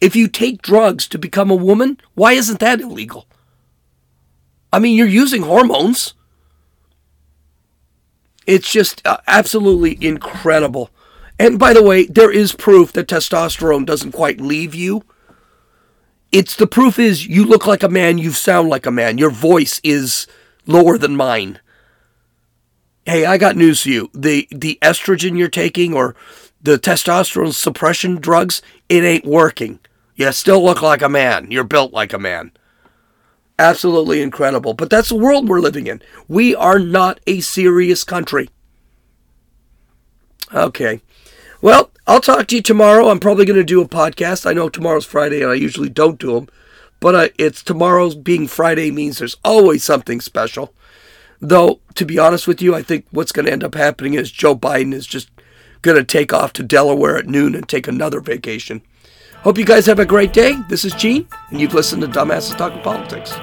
If 0.00 0.16
you 0.16 0.26
take 0.26 0.62
drugs 0.62 1.06
to 1.06 1.16
become 1.16 1.48
a 1.48 1.54
woman, 1.54 2.00
why 2.14 2.32
isn't 2.32 2.58
that 2.58 2.80
illegal? 2.80 3.28
I 4.72 4.80
mean, 4.80 4.96
you're 4.96 5.06
using 5.06 5.42
hormones. 5.42 6.14
It's 8.48 8.68
just 8.68 9.00
uh, 9.06 9.18
absolutely 9.28 9.96
incredible. 10.04 10.90
And 11.38 11.56
by 11.56 11.72
the 11.72 11.84
way, 11.84 12.06
there 12.06 12.32
is 12.32 12.52
proof 12.52 12.92
that 12.94 13.06
testosterone 13.06 13.86
doesn't 13.86 14.10
quite 14.10 14.40
leave 14.40 14.74
you. 14.74 15.04
It's 16.32 16.56
the 16.56 16.66
proof 16.66 16.98
is 16.98 17.28
you 17.28 17.44
look 17.44 17.64
like 17.64 17.84
a 17.84 17.88
man, 17.88 18.18
you 18.18 18.32
sound 18.32 18.70
like 18.70 18.86
a 18.86 18.90
man, 18.90 19.18
your 19.18 19.30
voice 19.30 19.80
is 19.84 20.26
lower 20.66 20.98
than 20.98 21.14
mine. 21.14 21.60
Hey, 23.06 23.26
I 23.26 23.36
got 23.36 23.56
news 23.56 23.82
for 23.82 23.90
you. 23.90 24.10
The 24.14 24.48
the 24.50 24.78
estrogen 24.80 25.36
you're 25.36 25.48
taking 25.48 25.94
or 25.94 26.16
the 26.62 26.78
testosterone 26.78 27.52
suppression 27.52 28.16
drugs, 28.16 28.62
it 28.88 29.04
ain't 29.04 29.26
working. 29.26 29.78
You 30.16 30.32
still 30.32 30.64
look 30.64 30.80
like 30.80 31.02
a 31.02 31.08
man. 31.08 31.50
You're 31.50 31.64
built 31.64 31.92
like 31.92 32.14
a 32.14 32.18
man. 32.18 32.52
Absolutely 33.58 34.22
incredible. 34.22 34.72
But 34.72 34.88
that's 34.88 35.10
the 35.10 35.16
world 35.16 35.48
we're 35.48 35.60
living 35.60 35.86
in. 35.86 36.00
We 36.28 36.54
are 36.54 36.78
not 36.78 37.20
a 37.26 37.40
serious 37.40 38.04
country. 38.04 38.48
Okay. 40.52 41.02
Well, 41.60 41.90
I'll 42.06 42.20
talk 42.20 42.46
to 42.48 42.56
you 42.56 42.62
tomorrow. 42.62 43.08
I'm 43.08 43.20
probably 43.20 43.44
going 43.44 43.58
to 43.58 43.64
do 43.64 43.82
a 43.82 43.88
podcast. 43.88 44.46
I 44.46 44.52
know 44.52 44.68
tomorrow's 44.68 45.06
Friday 45.06 45.42
and 45.42 45.50
I 45.50 45.54
usually 45.54 45.88
don't 45.88 46.18
do 46.18 46.34
them. 46.34 46.48
But 47.00 47.14
uh, 47.14 47.28
it's 47.38 47.62
tomorrow's 47.62 48.14
being 48.14 48.46
Friday 48.46 48.90
means 48.90 49.18
there's 49.18 49.36
always 49.44 49.84
something 49.84 50.20
special. 50.20 50.74
Though, 51.46 51.80
to 51.96 52.06
be 52.06 52.18
honest 52.18 52.48
with 52.48 52.62
you, 52.62 52.74
I 52.74 52.82
think 52.82 53.04
what's 53.10 53.30
going 53.30 53.44
to 53.44 53.52
end 53.52 53.62
up 53.62 53.74
happening 53.74 54.14
is 54.14 54.32
Joe 54.32 54.56
Biden 54.56 54.94
is 54.94 55.06
just 55.06 55.28
going 55.82 55.98
to 55.98 56.02
take 56.02 56.32
off 56.32 56.54
to 56.54 56.62
Delaware 56.62 57.18
at 57.18 57.26
noon 57.26 57.54
and 57.54 57.68
take 57.68 57.86
another 57.86 58.20
vacation. 58.20 58.80
Hope 59.42 59.58
you 59.58 59.66
guys 59.66 59.84
have 59.84 59.98
a 59.98 60.06
great 60.06 60.32
day. 60.32 60.56
This 60.70 60.86
is 60.86 60.94
Gene, 60.94 61.28
and 61.50 61.60
you've 61.60 61.74
listened 61.74 62.00
to 62.00 62.08
Dumbasses 62.08 62.56
Talking 62.56 62.80
Politics. 62.80 63.34